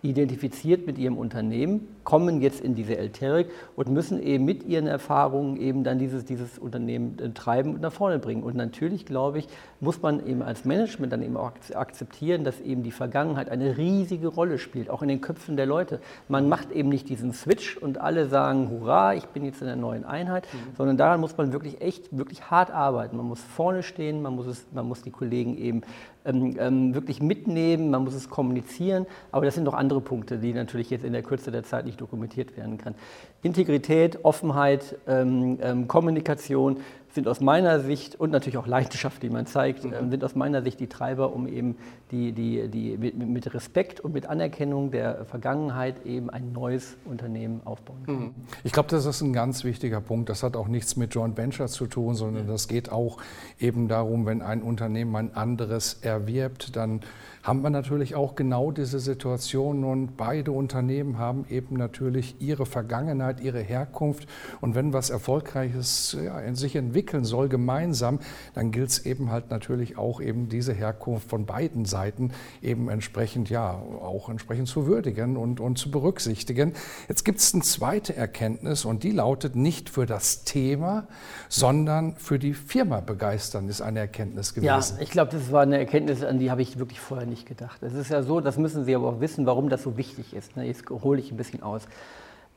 identifiziert 0.04 0.88
mit 0.88 0.97
ihrem 0.97 1.17
Unternehmen, 1.17 1.86
kommen 2.06 2.41
jetzt 2.41 2.62
in 2.62 2.76
diese 2.76 2.97
Elterik 2.97 3.50
und 3.76 3.89
müssen 3.89 4.23
eben 4.23 4.45
mit 4.45 4.65
ihren 4.65 4.88
Erfahrungen 4.88 5.58
eben 5.58 5.84
dann 5.84 6.00
dieses, 6.00 6.23
dieses 6.23 6.58
Unternehmen 6.58 7.19
äh, 7.19 7.32
treiben 7.32 7.73
und 7.73 7.82
nach 7.82 7.91
vorne 7.91 8.19
bringen. 8.19 8.41
Und 8.41 8.56
natürlich, 8.56 9.06
glaube 9.06 9.39
ich, 9.39 9.50
muss 9.82 10.02
man 10.02 10.26
eben 10.26 10.41
als 10.41 10.63
Management 10.63 11.12
dann 11.12 11.23
eben 11.23 11.36
auch 11.36 11.52
akzeptieren, 11.73 12.45
dass 12.45 12.62
eben 12.62 12.84
die 12.84 12.91
Vergangenheit 12.91 13.50
eine 13.50 13.76
riesige 13.78 14.30
Rolle 14.30 14.60
spielt, 14.60 14.89
auch 14.89 15.02
in 15.02 15.10
den 15.10 15.19
Köpfen 15.19 15.58
der 15.58 15.65
Leute. 15.65 16.00
Man 16.30 16.47
macht 16.47 16.71
eben 16.71 16.88
nicht 16.88 17.10
diesen 17.10 17.34
Switch 17.34 17.76
und 17.76 18.00
alle 18.00 18.28
sagen, 18.28 18.77
hurra, 18.80 19.13
ich 19.13 19.26
bin 19.28 19.46
jetzt 19.46 19.62
in 19.62 19.68
der 19.68 19.76
neuen 19.76 20.06
Einheit, 20.06 20.48
mhm. 20.52 20.76
sondern 20.76 20.98
daran 20.98 21.20
muss 21.20 21.38
man 21.38 21.52
wirklich 21.52 21.82
echt, 21.82 22.16
wirklich 22.18 22.50
hart 22.50 22.72
arbeiten. 22.72 23.18
Man 23.18 23.26
muss 23.26 23.42
vorne 23.42 23.84
stehen, 23.84 24.22
man 24.22 24.36
muss, 24.36 24.48
es, 24.48 24.68
man 24.72 24.88
muss 24.88 25.02
die 25.02 25.12
Kollegen 25.12 25.58
eben 25.58 25.82
ähm, 26.28 26.56
ähm, 26.60 26.94
wirklich 26.94 27.22
mitnehmen, 27.22 27.90
man 27.90 28.04
muss 28.04 28.13
es 28.13 28.30
kommunizieren, 28.30 29.06
aber 29.32 29.46
das 29.46 29.56
sind 29.56 29.63
noch 29.63 29.74
andere 29.74 30.02
Punkte, 30.02 30.38
die 30.38 30.54
natürlich 30.54 30.90
jetzt 30.90 31.06
in 31.06 31.13
der 31.13 31.24
Kürze 31.24 31.52
der 31.52 31.63
Zeit 31.63 31.86
nicht 31.86 32.00
dokumentiert 32.00 32.56
werden 32.58 32.78
kann. 32.78 32.94
Integrität, 33.42 34.24
Offenheit, 34.24 34.98
ähm, 35.08 35.58
ähm 35.62 35.88
Kommunikation 35.88 36.78
sind 37.18 37.28
aus 37.28 37.42
meiner 37.42 37.80
Sicht 37.80 38.20
und 38.20 38.32
natürlich 38.32 38.58
auch 38.58 38.68
Leidenschaft, 38.68 39.24
die 39.24 39.30
man 39.32 39.48
zeigt, 39.48 39.84
mhm. 39.84 39.94
Ähm, 39.94 40.12
sind 40.12 40.24
aus 40.24 40.36
meiner 40.36 40.62
Sicht 40.62 40.80
die 40.80 40.88
Treiber, 40.88 41.34
um 41.34 41.48
eben 41.48 41.76
die, 42.12 42.32
die, 42.32 42.68
die 42.68 42.96
mit, 42.98 43.18
mit, 43.18 43.54
Respekt 43.56 44.00
und 44.00 44.13
mit 44.13 44.28
Anerkennung 44.28 44.92
der 44.92 45.26
Vergangenheit 45.26 46.06
eben 46.06 46.30
ein 46.30 46.52
neues 46.52 46.96
Unternehmen 47.06 47.62
aufbauen 47.66 48.04
kann. 48.06 48.16
Mhm. 48.16 48.36
Ich 48.63 48.72
glaube, 48.72 48.90
das 48.90 49.06
ist 49.06 49.22
ein 49.22 49.34
ganz 49.34 49.63
wichtiger 49.63 50.00
Punkt. 50.00 50.30
Das 50.30 50.44
hat 50.44 50.56
auch 50.56 50.68
nichts 50.68 50.96
mit 50.96 51.16
Joint 51.16 51.38
Venture 51.38 51.68
zu 51.68 51.88
tun, 51.88 52.13
sondern 52.13 52.46
ja. 52.46 52.52
das 52.52 52.68
geht 52.68 52.92
auch 52.92 53.18
eben 53.60 53.88
darum, 53.88 54.28
wenn 54.28 54.44
ein 54.44 54.62
Unternehmen 54.62 55.16
ein 55.16 55.36
anderes 55.36 56.02
erwirbt, 56.17 56.75
dann 56.75 57.01
haben 57.47 57.63
wir 57.63 57.69
natürlich 57.69 58.13
auch 58.13 58.36
genau 58.36 58.71
diese 58.71 58.99
Situation 58.99 59.86
und 59.86 60.17
beide 60.17 60.51
Unternehmen 60.51 61.17
haben 61.17 61.45
eben 61.49 61.77
natürlich 61.77 62.36
ihre 62.41 62.65
Vergangenheit, 62.65 63.39
ihre 63.39 63.62
Herkunft 63.62 64.27
und 64.60 64.75
wenn 64.75 64.91
was 64.91 65.10
Erfolgreiches 65.10 66.17
ja, 66.21 66.41
in 66.41 66.55
sich 66.55 66.75
entwickeln 66.75 67.23
soll 67.23 67.47
gemeinsam, 67.47 68.19
dann 68.53 68.71
gilt 68.71 68.89
es 68.89 69.05
eben 69.05 69.31
halt 69.31 69.49
natürlich 69.49 69.97
auch 69.97 70.19
eben 70.19 70.49
diese 70.49 70.73
Herkunft 70.73 71.29
von 71.29 71.45
beiden 71.45 71.86
Seiten 71.86 72.31
eben 72.62 72.89
entsprechend 72.89 73.49
ja 73.49 73.81
auch 74.01 74.27
entsprechend 74.27 74.67
zu 74.67 74.86
würdigen 74.86 75.38
und, 75.38 75.62
und 75.62 75.77
zu 75.77 75.89
berücksichtigen. 75.89 76.73
Jetzt 77.07 77.23
gibt 77.23 77.39
es 77.39 77.53
eine 77.53 77.63
zweite 77.63 78.13
Erkenntnis 78.13 78.83
und 78.83 79.03
die 79.03 79.12
lautet 79.12 79.55
nicht 79.55 79.89
für 79.89 80.05
das 80.05 80.43
Thema, 80.43 81.07
sondern 81.47 82.17
für 82.17 82.39
die 82.39 82.53
Firma 82.53 82.99
begeistern 82.99 83.69
ist 83.69 83.79
eine 83.79 83.99
Erkenntnis 83.99 84.53
gewesen. 84.53 84.97
Ja, 84.97 85.01
ich 85.01 85.12
glaube, 85.12 85.31
das 85.31 85.49
war 85.49 85.62
eine 85.62 85.77
Erkenntnis, 85.77 86.25
an 86.25 86.39
die 86.39 86.51
habe 86.51 86.62
ich 86.62 86.77
wirklich 86.77 86.99
vorher 86.99 87.25
nicht 87.25 87.37
gedacht. 87.45 87.84
Es 87.84 87.93
ist 87.93 88.10
ja 88.10 88.23
so, 88.23 88.39
das 88.39 88.58
müssen 88.58 88.86
Sie 88.86 88.95
aber 88.95 89.10
auch 89.10 89.19
wissen, 89.19 89.45
warum 89.45 89.69
das 89.69 89.84
so 89.84 89.97
wichtig 89.97 90.34
ist. 90.34 90.56
Ne? 90.56 90.65
Jetzt 90.65 90.89
hole 90.89 91.19
ich 91.19 91.32
ein 91.32 91.38
bisschen 91.38 91.63
aus. 91.63 91.88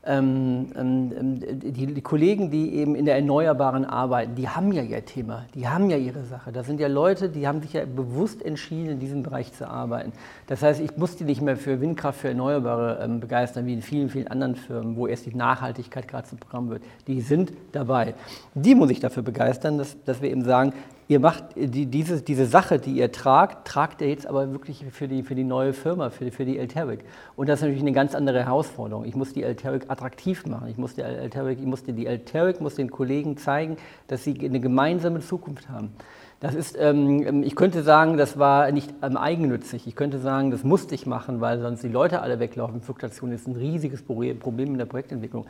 Ähm, 0.03 0.69
ähm, 0.75 1.39
die, 1.59 1.93
die, 1.93 2.01
Kollegen, 2.01 2.49
die 2.49 2.73
eben 2.73 2.95
in 2.95 3.05
der 3.05 3.17
Erneuerbaren 3.17 3.85
arbeiten, 3.85 4.33
die 4.33 4.49
haben 4.49 4.71
ja 4.71 4.81
ihr 4.81 5.05
Thema, 5.05 5.45
die 5.53 5.67
haben 5.67 5.91
ja 5.91 5.97
ihre 5.97 6.23
Sache. 6.23 6.51
Das 6.51 6.65
sind 6.65 6.79
ja 6.79 6.87
Leute, 6.87 7.29
die 7.29 7.47
haben 7.47 7.61
sich 7.61 7.73
ja 7.73 7.85
bewusst 7.85 8.43
entschieden, 8.43 8.93
in 8.93 8.99
diesem 8.99 9.21
Bereich 9.21 9.53
zu 9.53 9.69
arbeiten. 9.69 10.11
Das 10.47 10.63
heißt, 10.63 10.81
ich 10.81 10.97
muss 10.97 11.17
die 11.17 11.23
nicht 11.23 11.43
mehr 11.43 11.55
für 11.55 11.81
Windkraft, 11.81 12.21
für 12.21 12.29
Erneuerbare 12.29 12.99
ähm, 13.03 13.19
begeistern, 13.19 13.67
wie 13.67 13.73
in 13.73 13.83
vielen, 13.83 14.09
vielen 14.09 14.27
anderen 14.27 14.55
Firmen, 14.55 14.95
wo 14.95 15.05
erst 15.05 15.27
die 15.27 15.35
Nachhaltigkeit 15.35 16.07
gerade 16.07 16.27
zum 16.27 16.39
Programm 16.39 16.71
wird. 16.71 16.81
Die 17.05 17.21
sind 17.21 17.53
dabei. 17.71 18.15
Die 18.55 18.73
muss 18.73 18.89
ich 18.89 19.01
dafür 19.01 19.21
begeistern, 19.21 19.77
dass, 19.77 20.03
dass 20.03 20.19
wir 20.19 20.31
eben 20.31 20.43
sagen, 20.43 20.73
ihr 21.11 21.19
macht 21.19 21.43
die, 21.57 21.87
diese, 21.87 22.21
diese 22.21 22.45
Sache, 22.45 22.79
die 22.79 22.93
ihr 22.93 23.11
tragt, 23.11 23.67
tragt 23.67 23.99
ihr 23.99 24.07
jetzt 24.07 24.25
aber 24.25 24.53
wirklich 24.53 24.85
für 24.91 25.09
die, 25.09 25.23
für 25.23 25.35
die 25.35 25.43
neue 25.43 25.73
Firma, 25.73 26.09
für 26.09 26.23
die, 26.23 26.31
für 26.31 26.45
die 26.45 26.57
Elteric. 26.57 27.03
Und 27.35 27.49
das 27.49 27.59
ist 27.59 27.63
natürlich 27.63 27.81
eine 27.81 27.91
ganz 27.91 28.15
andere 28.15 28.45
Herausforderung. 28.45 29.03
Ich 29.03 29.13
muss 29.13 29.33
die 29.33 29.43
Elteric 29.43 29.89
attraktiv 29.89 30.45
machen. 30.45 30.69
Ich 30.69 30.77
muss, 30.77 30.95
die 30.95 31.01
Elteric, 31.01 31.59
ich 31.59 31.65
muss 31.65 31.83
die 31.83 32.05
Elteric 32.05 32.61
muss 32.61 32.75
den 32.75 32.89
Kollegen 32.89 33.35
zeigen, 33.35 33.75
dass 34.07 34.23
sie 34.23 34.39
eine 34.39 34.61
gemeinsame 34.61 35.19
Zukunft 35.19 35.67
haben. 35.67 35.91
Das 36.39 36.55
ist, 36.55 36.77
ähm, 36.79 37.43
ich 37.43 37.57
könnte 37.57 37.83
sagen, 37.83 38.15
das 38.15 38.39
war 38.39 38.71
nicht 38.71 38.93
ähm, 39.03 39.17
eigennützig. 39.17 39.87
Ich 39.87 39.97
könnte 39.97 40.17
sagen, 40.17 40.49
das 40.49 40.63
musste 40.63 40.95
ich 40.95 41.05
machen, 41.05 41.41
weil 41.41 41.59
sonst 41.59 41.83
die 41.83 41.89
Leute 41.89 42.21
alle 42.21 42.39
weglaufen. 42.39 42.81
Fluktuation 42.81 43.33
ist 43.33 43.49
ein 43.49 43.57
riesiges 43.57 44.01
Problem 44.01 44.67
in 44.71 44.77
der 44.77 44.85
Projektentwicklung. 44.85 45.45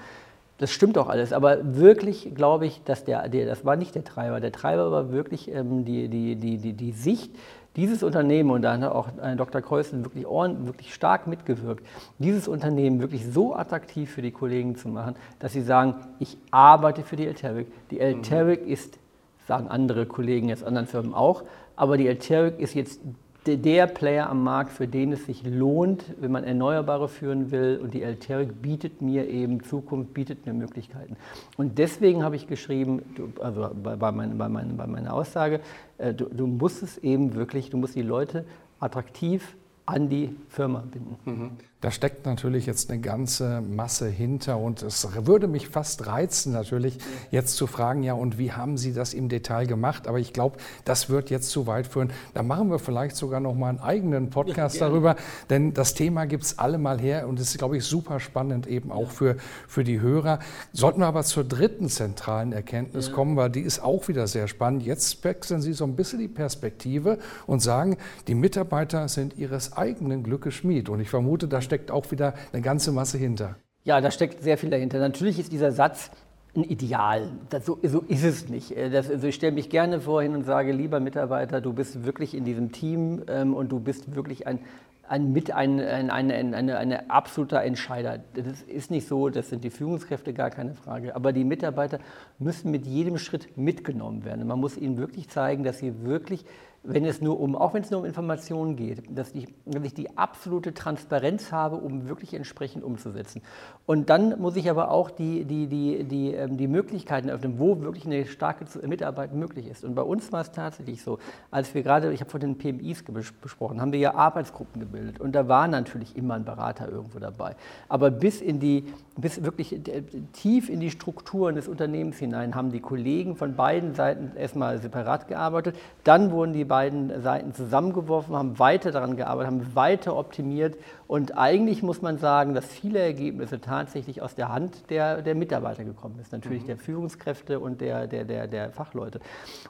Das 0.61 0.71
stimmt 0.71 0.95
auch 0.99 1.09
alles, 1.09 1.33
aber 1.33 1.75
wirklich 1.75 2.35
glaube 2.35 2.67
ich, 2.67 2.83
dass 2.83 3.03
der, 3.03 3.27
der, 3.29 3.47
das 3.47 3.65
war 3.65 3.75
nicht 3.75 3.95
der 3.95 4.03
Treiber. 4.03 4.39
Der 4.39 4.51
Treiber 4.51 4.91
war 4.91 5.11
wirklich 5.11 5.51
ähm, 5.51 5.85
die, 5.85 6.07
die, 6.07 6.35
die, 6.35 6.59
die, 6.59 6.73
die 6.73 6.91
Sicht, 6.91 7.31
dieses 7.75 8.03
Unternehmen, 8.03 8.51
und 8.51 8.61
da 8.61 8.73
hat 8.73 8.83
auch 8.83 9.07
Dr. 9.37 9.61
Kreuzen 9.61 10.05
wirklich, 10.05 10.23
wirklich 10.25 10.93
stark 10.93 11.25
mitgewirkt, 11.25 11.83
dieses 12.19 12.47
Unternehmen 12.47 12.99
wirklich 12.99 13.25
so 13.25 13.55
attraktiv 13.55 14.11
für 14.11 14.21
die 14.21 14.29
Kollegen 14.29 14.75
zu 14.75 14.87
machen, 14.87 15.15
dass 15.39 15.53
sie 15.53 15.63
sagen, 15.63 15.95
ich 16.19 16.37
arbeite 16.51 17.01
für 17.01 17.15
die 17.15 17.25
Elteric. 17.25 17.65
Die 17.89 17.99
Elteric 17.99 18.63
mhm. 18.63 18.71
ist, 18.71 18.99
sagen 19.47 19.67
andere 19.67 20.05
Kollegen 20.05 20.47
jetzt 20.49 20.63
anderen 20.63 20.85
Firmen 20.85 21.15
auch, 21.15 21.41
aber 21.75 21.97
die 21.97 22.07
Elteric 22.07 22.59
ist 22.59 22.75
jetzt 22.75 23.01
der 23.47 23.87
Player 23.87 24.29
am 24.29 24.43
Markt, 24.43 24.71
für 24.71 24.87
den 24.87 25.13
es 25.13 25.25
sich 25.25 25.43
lohnt, 25.43 26.03
wenn 26.19 26.31
man 26.31 26.43
Erneuerbare 26.43 27.09
führen 27.09 27.51
will. 27.51 27.79
Und 27.81 27.93
die 27.93 28.05
Alterik 28.05 28.61
bietet 28.61 29.01
mir 29.01 29.27
eben 29.27 29.63
Zukunft, 29.63 30.13
bietet 30.13 30.45
mir 30.45 30.53
Möglichkeiten. 30.53 31.17
Und 31.57 31.77
deswegen 31.79 32.23
habe 32.23 32.35
ich 32.35 32.47
geschrieben, 32.47 33.01
also 33.39 33.71
bei, 33.73 33.95
bei, 33.95 34.11
bei, 34.11 34.49
mein, 34.49 34.77
bei 34.77 34.87
meiner 34.87 35.13
Aussage, 35.13 35.61
äh, 35.97 36.13
du, 36.13 36.25
du 36.25 36.45
musst 36.45 36.83
es 36.83 36.97
eben 36.99 37.33
wirklich, 37.33 37.69
du 37.69 37.77
musst 37.77 37.95
die 37.95 38.03
Leute 38.03 38.45
attraktiv 38.79 39.55
an 39.85 40.09
die 40.09 40.35
Firma 40.49 40.83
binden. 40.91 41.15
Mhm. 41.25 41.51
Da 41.81 41.89
steckt 41.89 42.27
natürlich 42.27 42.67
jetzt 42.67 42.91
eine 42.91 43.01
ganze 43.01 43.59
Masse 43.61 44.07
hinter 44.07 44.59
und 44.59 44.83
es 44.83 45.07
würde 45.25 45.47
mich 45.47 45.67
fast 45.67 46.05
reizen, 46.05 46.53
natürlich 46.53 46.99
jetzt 47.31 47.55
zu 47.55 47.65
fragen, 47.65 48.03
ja, 48.03 48.13
und 48.13 48.37
wie 48.37 48.51
haben 48.51 48.77
Sie 48.77 48.93
das 48.93 49.15
im 49.15 49.29
Detail 49.29 49.65
gemacht? 49.65 50.07
Aber 50.07 50.19
ich 50.19 50.31
glaube, 50.31 50.57
das 50.85 51.09
wird 51.09 51.31
jetzt 51.31 51.49
zu 51.49 51.65
weit 51.65 51.87
führen. 51.87 52.11
Da 52.35 52.43
machen 52.43 52.69
wir 52.69 52.77
vielleicht 52.77 53.15
sogar 53.15 53.39
noch 53.39 53.55
mal 53.55 53.69
einen 53.69 53.79
eigenen 53.79 54.29
Podcast 54.29 54.75
ja, 54.79 54.89
darüber, 54.89 55.15
denn 55.49 55.73
das 55.73 55.95
Thema 55.95 56.25
gibt 56.25 56.43
es 56.43 56.59
alle 56.59 56.77
mal 56.77 57.01
her 57.01 57.27
und 57.27 57.39
ist, 57.39 57.57
glaube 57.57 57.77
ich, 57.77 57.83
super 57.83 58.19
spannend 58.19 58.67
eben 58.67 58.91
auch 58.91 59.09
für, 59.09 59.37
für 59.67 59.83
die 59.83 59.99
Hörer. 59.99 60.37
Sollten 60.73 60.99
wir 60.99 61.07
aber 61.07 61.23
zur 61.23 61.43
dritten 61.45 61.89
zentralen 61.89 62.53
Erkenntnis 62.53 63.07
ja. 63.07 63.13
kommen, 63.13 63.35
weil 63.35 63.49
die 63.49 63.61
ist 63.61 63.81
auch 63.81 64.07
wieder 64.07 64.27
sehr 64.27 64.47
spannend. 64.47 64.83
Jetzt 64.83 65.23
wechseln 65.23 65.63
Sie 65.63 65.73
so 65.73 65.85
ein 65.85 65.95
bisschen 65.95 66.19
die 66.19 66.27
Perspektive 66.27 67.17
und 67.47 67.59
sagen, 67.63 67.97
die 68.27 68.35
Mitarbeiter 68.35 69.07
sind 69.07 69.35
ihres 69.35 69.73
eigenen 69.73 70.21
Glückes 70.21 70.53
Schmied. 70.53 70.87
Und 70.87 70.99
ich 70.99 71.09
vermute, 71.09 71.47
da 71.47 71.59
steckt 71.71 71.89
auch 71.89 72.11
wieder 72.11 72.33
eine 72.51 72.61
ganze 72.61 72.91
Masse 72.91 73.17
hinter. 73.17 73.55
Ja, 73.85 74.01
da 74.01 74.11
steckt 74.11 74.43
sehr 74.43 74.57
viel 74.57 74.69
dahinter. 74.69 74.99
Natürlich 74.99 75.39
ist 75.39 75.53
dieser 75.53 75.71
Satz 75.71 76.11
ein 76.53 76.65
Ideal. 76.65 77.29
Das, 77.49 77.65
so, 77.65 77.79
so, 77.81 78.01
ist 78.01 78.25
es 78.25 78.49
nicht. 78.49 78.75
Äh, 78.75 78.89
das, 78.89 79.09
also 79.09 79.27
ich 79.27 79.35
stelle 79.35 79.53
mich 79.53 79.69
gerne 79.69 80.01
vorhin 80.01 80.35
und 80.35 80.43
sage, 80.43 80.73
lieber 80.73 80.99
Mitarbeiter, 80.99 81.61
du 81.61 81.71
bist 81.71 82.03
wirklich 82.03 82.35
in 82.35 82.43
diesem 82.43 82.73
Team 82.73 83.23
ähm, 83.29 83.53
und 83.53 83.71
du 83.71 83.79
bist 83.79 84.13
wirklich 84.15 84.47
ein, 84.47 84.59
ein, 85.07 85.31
mit 85.31 85.51
ein, 85.53 85.79
ein, 85.79 86.09
ein, 86.09 86.29
ein, 86.29 86.53
ein, 86.53 86.69
ein 86.69 87.09
absoluter 87.09 87.63
Entscheider. 87.63 88.19
Das 88.33 88.63
ist 88.63 88.91
nicht 88.91 89.07
so, 89.07 89.29
das 89.29 89.49
sind 89.49 89.63
die 89.63 89.69
Führungskräfte 89.69 90.33
gar 90.33 90.49
keine 90.49 90.73
Frage. 90.73 91.15
Aber 91.15 91.31
die 91.31 91.45
Mitarbeiter 91.45 91.99
müssen 92.37 92.69
mit 92.69 92.85
jedem 92.85 93.17
Schritt 93.17 93.55
mitgenommen 93.55 94.25
werden. 94.25 94.45
Man 94.45 94.59
muss 94.59 94.75
ihnen 94.75 94.97
wirklich 94.97 95.29
zeigen, 95.29 95.63
dass 95.63 95.79
sie 95.79 96.03
wirklich 96.03 96.43
wenn 96.83 97.05
es 97.05 97.21
nur 97.21 97.39
um, 97.39 97.55
auch 97.55 97.75
wenn 97.75 97.83
es 97.83 97.91
nur 97.91 97.99
um 97.99 98.05
Informationen 98.05 98.75
geht, 98.75 99.03
dass 99.15 99.33
ich, 99.33 99.47
dass 99.65 99.83
ich 99.83 99.93
die 99.93 100.17
absolute 100.17 100.73
Transparenz 100.73 101.51
habe, 101.51 101.75
um 101.75 102.09
wirklich 102.09 102.33
entsprechend 102.33 102.83
umzusetzen. 102.83 103.43
Und 103.85 104.09
dann 104.09 104.39
muss 104.39 104.55
ich 104.55 104.67
aber 104.69 104.89
auch 104.89 105.11
die, 105.11 105.45
die, 105.45 105.67
die, 105.67 106.03
die, 106.03 106.33
ähm, 106.33 106.57
die 106.57 106.67
Möglichkeiten 106.67 107.29
öffnen, 107.29 107.59
wo 107.59 107.81
wirklich 107.81 108.05
eine 108.05 108.25
starke 108.25 108.65
Mitarbeit 108.87 109.33
möglich 109.33 109.67
ist. 109.67 109.83
Und 109.83 109.93
bei 109.93 110.01
uns 110.01 110.31
war 110.31 110.41
es 110.41 110.51
tatsächlich 110.51 111.03
so, 111.03 111.19
als 111.51 111.73
wir 111.75 111.83
gerade, 111.83 112.11
ich 112.13 112.21
habe 112.21 112.31
von 112.31 112.39
den 112.39 112.57
PMIs 112.57 113.03
besprochen, 113.41 113.79
haben 113.79 113.91
wir 113.91 113.99
ja 113.99 114.15
Arbeitsgruppen 114.15 114.81
gebildet. 114.81 115.19
Und 115.19 115.33
da 115.33 115.47
war 115.47 115.67
natürlich 115.67 116.17
immer 116.17 116.33
ein 116.33 116.45
Berater 116.45 116.89
irgendwo 116.89 117.19
dabei. 117.19 117.55
Aber 117.89 118.09
bis 118.09 118.41
in 118.41 118.59
die, 118.59 118.85
bis 119.17 119.43
wirklich 119.43 119.73
äh, 119.87 120.01
tief 120.33 120.67
in 120.67 120.79
die 120.79 120.89
Strukturen 120.89 121.53
des 121.53 121.67
Unternehmens 121.67 122.17
hinein 122.17 122.55
haben 122.55 122.71
die 122.71 122.79
Kollegen 122.79 123.35
von 123.35 123.55
beiden 123.55 123.93
Seiten 123.93 124.35
erstmal 124.35 124.79
separat 124.79 125.27
gearbeitet. 125.27 125.75
Dann 126.03 126.31
wurden 126.31 126.53
die 126.53 126.70
beiden 126.71 127.21
Seiten 127.21 127.53
zusammengeworfen, 127.53 128.33
haben 128.33 128.57
weiter 128.57 128.91
daran 128.91 129.17
gearbeitet, 129.17 129.51
haben 129.51 129.75
weiter 129.75 130.15
optimiert. 130.15 130.77
Und 131.05 131.37
eigentlich 131.37 131.83
muss 131.83 132.01
man 132.01 132.17
sagen, 132.17 132.53
dass 132.53 132.65
viele 132.65 132.99
Ergebnisse 132.99 133.59
tatsächlich 133.59 134.21
aus 134.21 134.35
der 134.35 134.47
Hand 134.47 134.89
der, 134.89 135.21
der 135.21 135.35
Mitarbeiter 135.35 135.83
gekommen 135.83 136.15
sind. 136.15 136.31
Natürlich 136.31 136.63
mhm. 136.63 136.67
der 136.67 136.77
Führungskräfte 136.77 137.59
und 137.59 137.81
der, 137.81 138.07
der, 138.07 138.23
der, 138.23 138.47
der 138.47 138.71
Fachleute. 138.71 139.19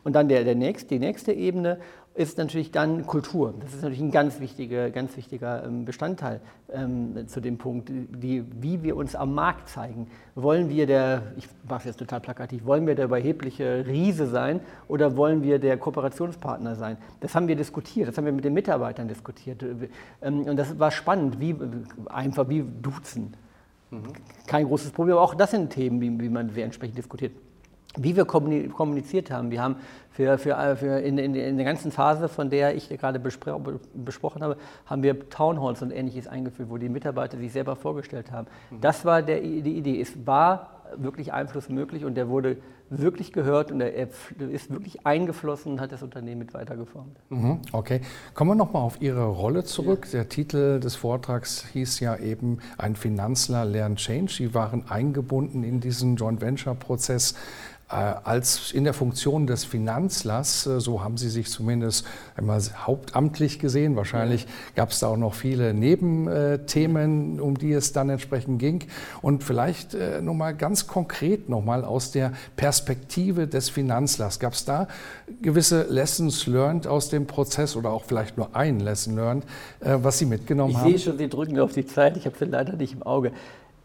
Und 0.03 0.13
dann 0.13 0.29
der, 0.29 0.43
der 0.43 0.53
nächste, 0.53 0.89
die 0.89 0.99
nächste 0.99 1.33
Ebene 1.33 1.79
ist 2.13 2.37
natürlich 2.37 2.71
dann 2.71 3.05
Kultur. 3.07 3.53
Das 3.61 3.73
ist 3.73 3.83
natürlich 3.83 4.01
ein 4.01 4.11
ganz 4.11 4.39
wichtiger, 4.41 4.89
ganz 4.89 5.15
wichtiger 5.15 5.63
ähm, 5.63 5.85
Bestandteil 5.85 6.41
ähm, 6.71 7.27
zu 7.27 7.39
dem 7.39 7.57
Punkt, 7.57 7.89
die, 7.89 8.43
wie 8.59 8.83
wir 8.83 8.97
uns 8.97 9.15
am 9.15 9.33
Markt 9.33 9.69
zeigen. 9.69 10.07
Wollen 10.35 10.69
wir 10.69 10.87
der, 10.87 11.31
ich 11.37 11.47
mache 11.67 11.79
es 11.79 11.85
jetzt 11.85 11.99
total 11.99 12.19
plakativ, 12.19 12.65
wollen 12.65 12.85
wir 12.85 12.95
der 12.95 13.05
überhebliche 13.05 13.85
Riese 13.87 14.27
sein 14.27 14.59
oder 14.89 15.15
wollen 15.15 15.41
wir 15.41 15.57
der 15.57 15.77
Kooperationspartner 15.77 16.75
sein? 16.75 16.97
Das 17.21 17.33
haben 17.33 17.47
wir 17.47 17.55
diskutiert, 17.55 18.09
das 18.09 18.17
haben 18.17 18.25
wir 18.25 18.33
mit 18.33 18.43
den 18.43 18.53
Mitarbeitern 18.53 19.07
diskutiert. 19.07 19.63
Ähm, 20.21 20.41
und 20.41 20.57
das 20.57 20.77
war 20.77 20.91
spannend, 20.91 21.39
wie, 21.39 21.55
einfach 22.07 22.49
wie 22.49 22.65
duzen. 22.81 23.35
Mhm. 23.89 24.03
Kein 24.47 24.65
großes 24.65 24.91
Problem, 24.91 25.15
aber 25.15 25.23
auch 25.23 25.35
das 25.35 25.51
sind 25.51 25.69
Themen, 25.69 26.01
wie, 26.01 26.19
wie 26.19 26.29
man 26.29 26.49
sehr 26.49 26.65
entsprechend 26.65 26.97
diskutiert 26.97 27.31
wie 27.97 28.15
wir 28.15 28.25
kommuniziert 28.25 29.31
haben. 29.31 29.51
Wir 29.51 29.61
haben 29.61 29.75
für, 30.11 30.37
für, 30.37 30.75
für 30.77 30.99
in, 30.99 31.17
in, 31.17 31.35
in, 31.35 31.57
der 31.57 31.65
ganzen 31.65 31.91
Phase, 31.91 32.27
von 32.29 32.49
der 32.49 32.75
ich 32.75 32.89
gerade 32.89 33.19
bespro 33.19 33.61
besprochen 33.93 34.43
habe, 34.43 34.57
haben 34.85 35.03
wir 35.03 35.29
Townhalls 35.29 35.81
und 35.81 35.91
ähnliches 35.91 36.27
eingeführt, 36.27 36.69
wo 36.69 36.77
die 36.77 36.89
Mitarbeiter 36.89 37.37
sich 37.37 37.51
selber 37.51 37.75
vorgestellt 37.75 38.31
haben. 38.31 38.47
Mhm. 38.69 38.81
Das 38.81 39.05
war 39.05 39.21
der, 39.21 39.39
die 39.39 39.77
Idee. 39.77 39.99
Es 39.99 40.25
war 40.25 40.81
wirklich 40.97 41.33
Einfluss 41.33 41.69
möglich 41.69 42.05
und 42.05 42.15
der 42.15 42.27
wurde 42.29 42.57
wirklich 42.91 43.31
gehört 43.31 43.71
und 43.71 43.79
er 43.79 43.93
ist 43.93 44.69
wirklich 44.69 45.05
eingeflossen 45.05 45.71
und 45.71 45.81
hat 45.81 45.93
das 45.93 46.03
Unternehmen 46.03 46.39
mit 46.39 46.53
weitergeformt. 46.53 47.17
Mhm, 47.29 47.59
okay. 47.71 48.01
Kommen 48.33 48.51
wir 48.51 48.55
nochmal 48.55 48.81
auf 48.81 49.01
Ihre 49.01 49.25
Rolle 49.25 49.63
zurück. 49.63 50.07
Ja. 50.07 50.19
Der 50.19 50.29
Titel 50.29 50.81
des 50.81 50.95
Vortrags 50.97 51.65
hieß 51.71 52.01
ja 52.01 52.17
eben 52.17 52.59
Ein 52.77 52.97
Finanzler 52.97 53.63
lernt 53.63 53.99
Change. 53.99 54.33
Sie 54.33 54.53
waren 54.53 54.83
eingebunden 54.89 55.63
in 55.63 55.79
diesen 55.79 56.17
Joint 56.17 56.41
Venture 56.41 56.75
Prozess. 56.75 57.35
Äh, 57.91 58.15
als 58.23 58.71
in 58.71 58.85
der 58.85 58.93
Funktion 58.93 59.47
des 59.47 59.65
Finanzlers, 59.65 60.65
äh, 60.65 60.79
so 60.79 61.03
haben 61.03 61.17
Sie 61.17 61.29
sich 61.29 61.49
zumindest 61.49 62.05
einmal 62.37 62.61
hauptamtlich 62.85 63.59
gesehen. 63.59 63.95
Wahrscheinlich 63.97 64.47
gab 64.75 64.91
es 64.91 64.99
da 64.99 65.07
auch 65.07 65.17
noch 65.17 65.33
viele 65.33 65.73
Nebenthemen, 65.73 67.39
um 67.41 67.57
die 67.57 67.73
es 67.73 67.91
dann 67.91 68.09
entsprechend 68.09 68.59
ging. 68.59 68.85
Und 69.21 69.43
vielleicht 69.43 69.93
äh, 69.93 70.21
nochmal 70.21 70.55
ganz 70.55 70.87
konkret 70.87 71.49
nochmal 71.49 71.83
aus 71.83 72.11
der 72.11 72.31
Perspektive 72.55 73.47
des 73.47 73.69
Finanzlers. 73.69 74.39
Gab 74.39 74.53
es 74.53 74.63
da 74.63 74.87
gewisse 75.41 75.83
Lessons 75.83 76.47
learned 76.47 76.87
aus 76.87 77.09
dem 77.09 77.27
Prozess 77.27 77.75
oder 77.75 77.89
auch 77.91 78.05
vielleicht 78.05 78.37
nur 78.37 78.55
ein 78.55 78.79
Lesson 78.79 79.15
learned, 79.15 79.43
was 79.79 80.19
Sie 80.19 80.25
mitgenommen 80.25 80.71
ich 80.71 80.77
haben? 80.77 80.87
Ich 80.87 81.03
sehe 81.03 81.11
schon, 81.11 81.17
Sie 81.17 81.27
drücken 81.27 81.59
auf 81.59 81.73
die 81.73 81.85
Zeit. 81.85 82.15
Ich 82.17 82.25
habe 82.25 82.35
sie 82.37 82.45
leider 82.45 82.73
nicht 82.73 82.93
im 82.93 83.03
Auge. 83.03 83.31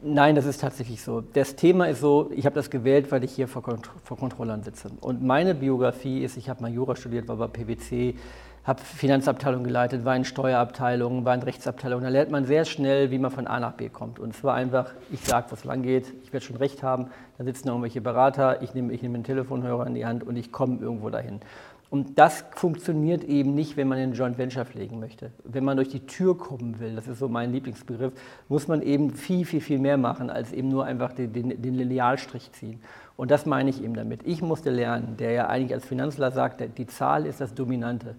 Nein, 0.08 0.36
das 0.36 0.44
ist 0.44 0.60
tatsächlich 0.60 1.02
so. 1.02 1.20
Das 1.20 1.56
Thema 1.56 1.86
ist 1.86 2.00
so, 2.00 2.30
ich 2.32 2.46
habe 2.46 2.54
das 2.54 2.70
gewählt, 2.70 3.10
weil 3.10 3.24
ich 3.24 3.32
hier 3.32 3.48
vor, 3.48 3.64
Kont 3.64 3.90
vor 4.04 4.16
Kontrollern 4.16 4.62
sitze. 4.62 4.88
Und 5.00 5.24
meine 5.24 5.52
Biografie 5.52 6.22
ist, 6.22 6.36
ich 6.36 6.48
habe 6.48 6.62
mal 6.62 6.72
Jura 6.72 6.94
studiert, 6.94 7.26
war 7.26 7.34
bei 7.34 7.48
PwC, 7.48 8.14
habe 8.62 8.80
Finanzabteilung 8.80 9.64
geleitet, 9.64 10.04
war 10.04 10.14
in 10.14 10.24
Steuerabteilung, 10.24 11.24
war 11.24 11.34
in 11.34 11.42
Rechtsabteilung. 11.42 12.02
Da 12.02 12.08
lernt 12.08 12.30
man 12.30 12.44
sehr 12.44 12.64
schnell, 12.64 13.10
wie 13.10 13.18
man 13.18 13.32
von 13.32 13.48
A 13.48 13.58
nach 13.58 13.72
B 13.72 13.88
kommt. 13.88 14.20
Und 14.20 14.30
es 14.30 14.44
war 14.44 14.54
einfach, 14.54 14.92
ich 15.10 15.22
sage, 15.22 15.46
was 15.50 15.64
lang 15.64 15.82
geht, 15.82 16.14
ich 16.22 16.32
werde 16.32 16.46
schon 16.46 16.56
recht 16.56 16.84
haben, 16.84 17.08
da 17.36 17.42
sitzen 17.42 17.66
irgendwelche 17.66 18.00
Berater, 18.00 18.62
ich 18.62 18.74
nehme 18.74 18.92
ich 18.92 19.02
nehm 19.02 19.14
einen 19.14 19.24
Telefonhörer 19.24 19.88
in 19.88 19.94
die 19.94 20.06
Hand 20.06 20.22
und 20.22 20.36
ich 20.36 20.52
komme 20.52 20.78
irgendwo 20.78 21.10
dahin. 21.10 21.40
Und 21.88 22.18
das 22.18 22.44
funktioniert 22.50 23.22
eben 23.24 23.54
nicht, 23.54 23.76
wenn 23.76 23.86
man 23.86 23.98
einen 23.98 24.12
Joint 24.12 24.38
Venture 24.38 24.64
pflegen 24.64 24.98
möchte. 24.98 25.30
Wenn 25.44 25.64
man 25.64 25.76
durch 25.76 25.88
die 25.88 26.04
Tür 26.04 26.36
kommen 26.36 26.80
will, 26.80 26.96
das 26.96 27.06
ist 27.06 27.20
so 27.20 27.28
mein 27.28 27.52
Lieblingsbegriff, 27.52 28.12
muss 28.48 28.66
man 28.66 28.82
eben 28.82 29.12
viel, 29.12 29.44
viel, 29.44 29.60
viel 29.60 29.78
mehr 29.78 29.96
machen, 29.96 30.28
als 30.28 30.52
eben 30.52 30.68
nur 30.68 30.84
einfach 30.84 31.12
den, 31.12 31.32
den, 31.32 31.62
den 31.62 31.74
Linealstrich 31.74 32.50
ziehen. 32.52 32.80
Und 33.16 33.30
das 33.30 33.46
meine 33.46 33.70
ich 33.70 33.82
eben 33.82 33.94
damit. 33.94 34.20
Ich 34.24 34.42
musste 34.42 34.70
lernen, 34.70 35.16
der 35.16 35.30
ja 35.30 35.46
eigentlich 35.46 35.74
als 35.74 35.86
Finanzler 35.86 36.32
sagt, 36.32 36.62
die 36.76 36.86
Zahl 36.86 37.24
ist 37.24 37.40
das 37.40 37.54
Dominante. 37.54 38.16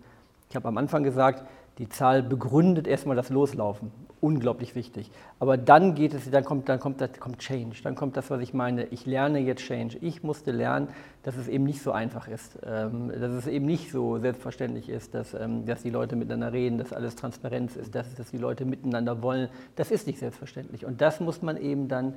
Ich 0.50 0.56
habe 0.56 0.68
am 0.70 0.78
Anfang 0.78 1.04
gesagt, 1.04 1.44
die 1.78 1.90
Zahl 1.90 2.24
begründet 2.24 2.88
erstmal 2.88 3.16
das 3.16 3.30
Loslaufen. 3.30 3.92
Unglaublich 4.20 4.74
wichtig. 4.74 5.12
Aber 5.40 5.58
dann 5.58 5.94
geht 5.94 6.16
es, 6.16 6.30
dann 6.32 6.44
kommt, 6.44 6.68
dann 6.70 6.80
kommt, 6.80 7.00
kommt 7.20 7.38
Change. 7.38 7.78
Dann 7.84 7.94
kommt 7.94 8.18
das, 8.18 8.32
was 8.32 8.42
ich 8.42 8.52
meine. 8.52 8.86
Ich 8.86 9.06
lerne 9.06 9.38
jetzt 9.38 9.62
Change. 9.62 10.00
Ich 10.02 10.24
musste 10.24 10.52
lernen, 10.52 10.88
dass 11.22 11.38
es 11.38 11.48
eben 11.48 11.66
nicht 11.66 11.84
so 11.84 11.92
einfach 11.92 12.28
ist. 12.28 12.58
Ähm, 12.66 13.10
dass 13.10 13.32
es 13.32 13.46
eben 13.46 13.68
nicht 13.68 13.92
so 13.92 14.18
selbstverständlich 14.18 14.90
ist, 14.90 15.14
dass, 15.14 15.36
ähm, 15.36 15.68
dass 15.68 15.84
die 15.84 15.92
Leute 15.92 16.16
miteinander 16.16 16.52
reden, 16.52 16.80
dass 16.80 16.94
alles 16.94 17.16
Transparenz 17.16 17.76
ist, 17.76 17.94
dass, 17.94 18.16
dass 18.16 18.32
die 18.32 18.40
Leute 18.40 18.66
miteinander 18.66 19.22
wollen. 19.22 19.50
Das 19.76 19.92
ist 19.92 20.08
nicht 20.08 20.18
selbstverständlich. 20.18 20.84
Und 20.84 21.00
das 21.02 21.20
muss 21.20 21.44
man 21.44 21.58
eben 21.58 21.88
dann 21.88 22.16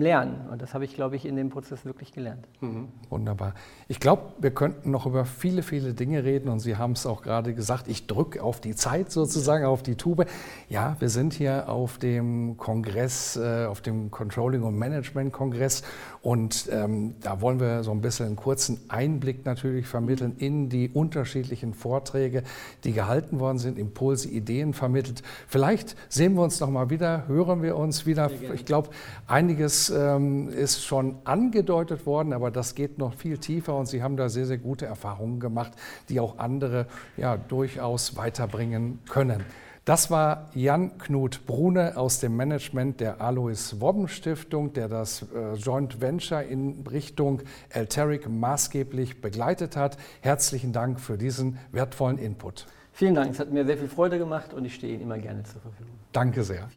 Lernen. 0.00 0.48
Und 0.50 0.62
das 0.62 0.74
habe 0.74 0.84
ich, 0.84 0.94
glaube 0.94 1.16
ich, 1.16 1.26
in 1.26 1.36
dem 1.36 1.50
Prozess 1.50 1.84
wirklich 1.84 2.12
gelernt. 2.12 2.46
Mhm. 2.60 2.88
Wunderbar. 3.10 3.54
Ich 3.88 4.00
glaube, 4.00 4.32
wir 4.38 4.52
könnten 4.52 4.90
noch 4.90 5.06
über 5.06 5.24
viele, 5.24 5.62
viele 5.62 5.94
Dinge 5.94 6.24
reden 6.24 6.48
und 6.48 6.60
Sie 6.60 6.76
haben 6.76 6.92
es 6.92 7.06
auch 7.06 7.22
gerade 7.22 7.54
gesagt, 7.54 7.88
ich 7.88 8.06
drücke 8.06 8.42
auf 8.42 8.60
die 8.60 8.74
Zeit 8.74 9.10
sozusagen, 9.10 9.64
auf 9.64 9.82
die 9.82 9.96
Tube. 9.96 10.26
Ja, 10.68 10.96
wir 10.98 11.08
sind 11.08 11.32
hier 11.32 11.68
auf 11.68 11.98
dem 11.98 12.56
Kongress, 12.56 13.36
äh, 13.36 13.66
auf 13.66 13.80
dem 13.80 14.10
Controlling 14.10 14.62
und 14.62 14.78
Management 14.78 15.32
Kongress 15.32 15.82
und 16.22 16.68
ähm, 16.70 17.16
da 17.20 17.40
wollen 17.40 17.58
wir 17.58 17.82
so 17.82 17.90
ein 17.90 18.00
bisschen 18.00 18.26
einen 18.26 18.36
kurzen 18.36 18.80
Einblick 18.86 19.44
natürlich 19.44 19.88
vermitteln 19.88 20.36
in 20.38 20.68
die 20.68 20.88
unterschiedlichen 20.88 21.74
Vorträge, 21.74 22.44
die 22.84 22.92
gehalten 22.92 23.40
worden 23.40 23.58
sind, 23.58 23.76
Impulse, 23.76 24.28
Ideen 24.28 24.72
vermittelt. 24.72 25.24
Vielleicht 25.48 25.96
sehen 26.08 26.34
wir 26.34 26.42
uns 26.42 26.60
noch 26.60 26.70
mal 26.70 26.90
wieder, 26.90 27.26
hören 27.26 27.60
wir 27.60 27.76
uns 27.76 28.06
wieder. 28.06 28.30
Ich 28.54 28.64
glaube, 28.64 28.90
einiges 29.26 29.90
ähm, 29.90 30.48
ist 30.48 30.84
schon 30.84 31.16
angedeutet 31.24 32.06
worden, 32.06 32.32
aber 32.32 32.52
das 32.52 32.76
geht 32.76 32.98
noch 32.98 33.14
viel 33.14 33.38
tiefer 33.38 33.76
und 33.76 33.86
Sie 33.86 34.00
haben 34.00 34.16
da 34.16 34.28
sehr, 34.28 34.46
sehr 34.46 34.58
gute 34.58 34.86
Erfahrungen 34.86 35.40
gemacht, 35.40 35.72
die 36.08 36.20
auch 36.20 36.38
andere 36.38 36.86
ja 37.16 37.36
durchaus 37.36 38.16
weiterbringen 38.16 39.00
können. 39.08 39.44
Das 39.84 40.12
war 40.12 40.48
Jan 40.54 40.96
Knut 40.98 41.44
Brune 41.44 41.96
aus 41.96 42.20
dem 42.20 42.36
Management 42.36 43.00
der 43.00 43.20
Alois 43.20 43.80
Wobben 43.80 44.06
Stiftung, 44.06 44.72
der 44.74 44.88
das 44.88 45.26
äh, 45.34 45.54
Joint 45.54 46.00
Venture 46.00 46.44
in 46.44 46.86
Richtung 46.86 47.42
Alteric 47.74 48.28
maßgeblich 48.28 49.20
begleitet 49.20 49.76
hat. 49.76 49.96
Herzlichen 50.20 50.72
Dank 50.72 51.00
für 51.00 51.18
diesen 51.18 51.58
wertvollen 51.72 52.18
Input. 52.18 52.66
Vielen 52.92 53.16
Dank, 53.16 53.32
es 53.32 53.40
hat 53.40 53.50
mir 53.50 53.66
sehr 53.66 53.76
viel 53.76 53.88
Freude 53.88 54.18
gemacht 54.18 54.54
und 54.54 54.64
ich 54.64 54.76
stehe 54.76 54.94
Ihnen 54.94 55.02
immer 55.02 55.18
gerne 55.18 55.42
zur 55.42 55.60
Verfügung. 55.60 55.94
Danke 56.12 56.44
sehr. 56.44 56.68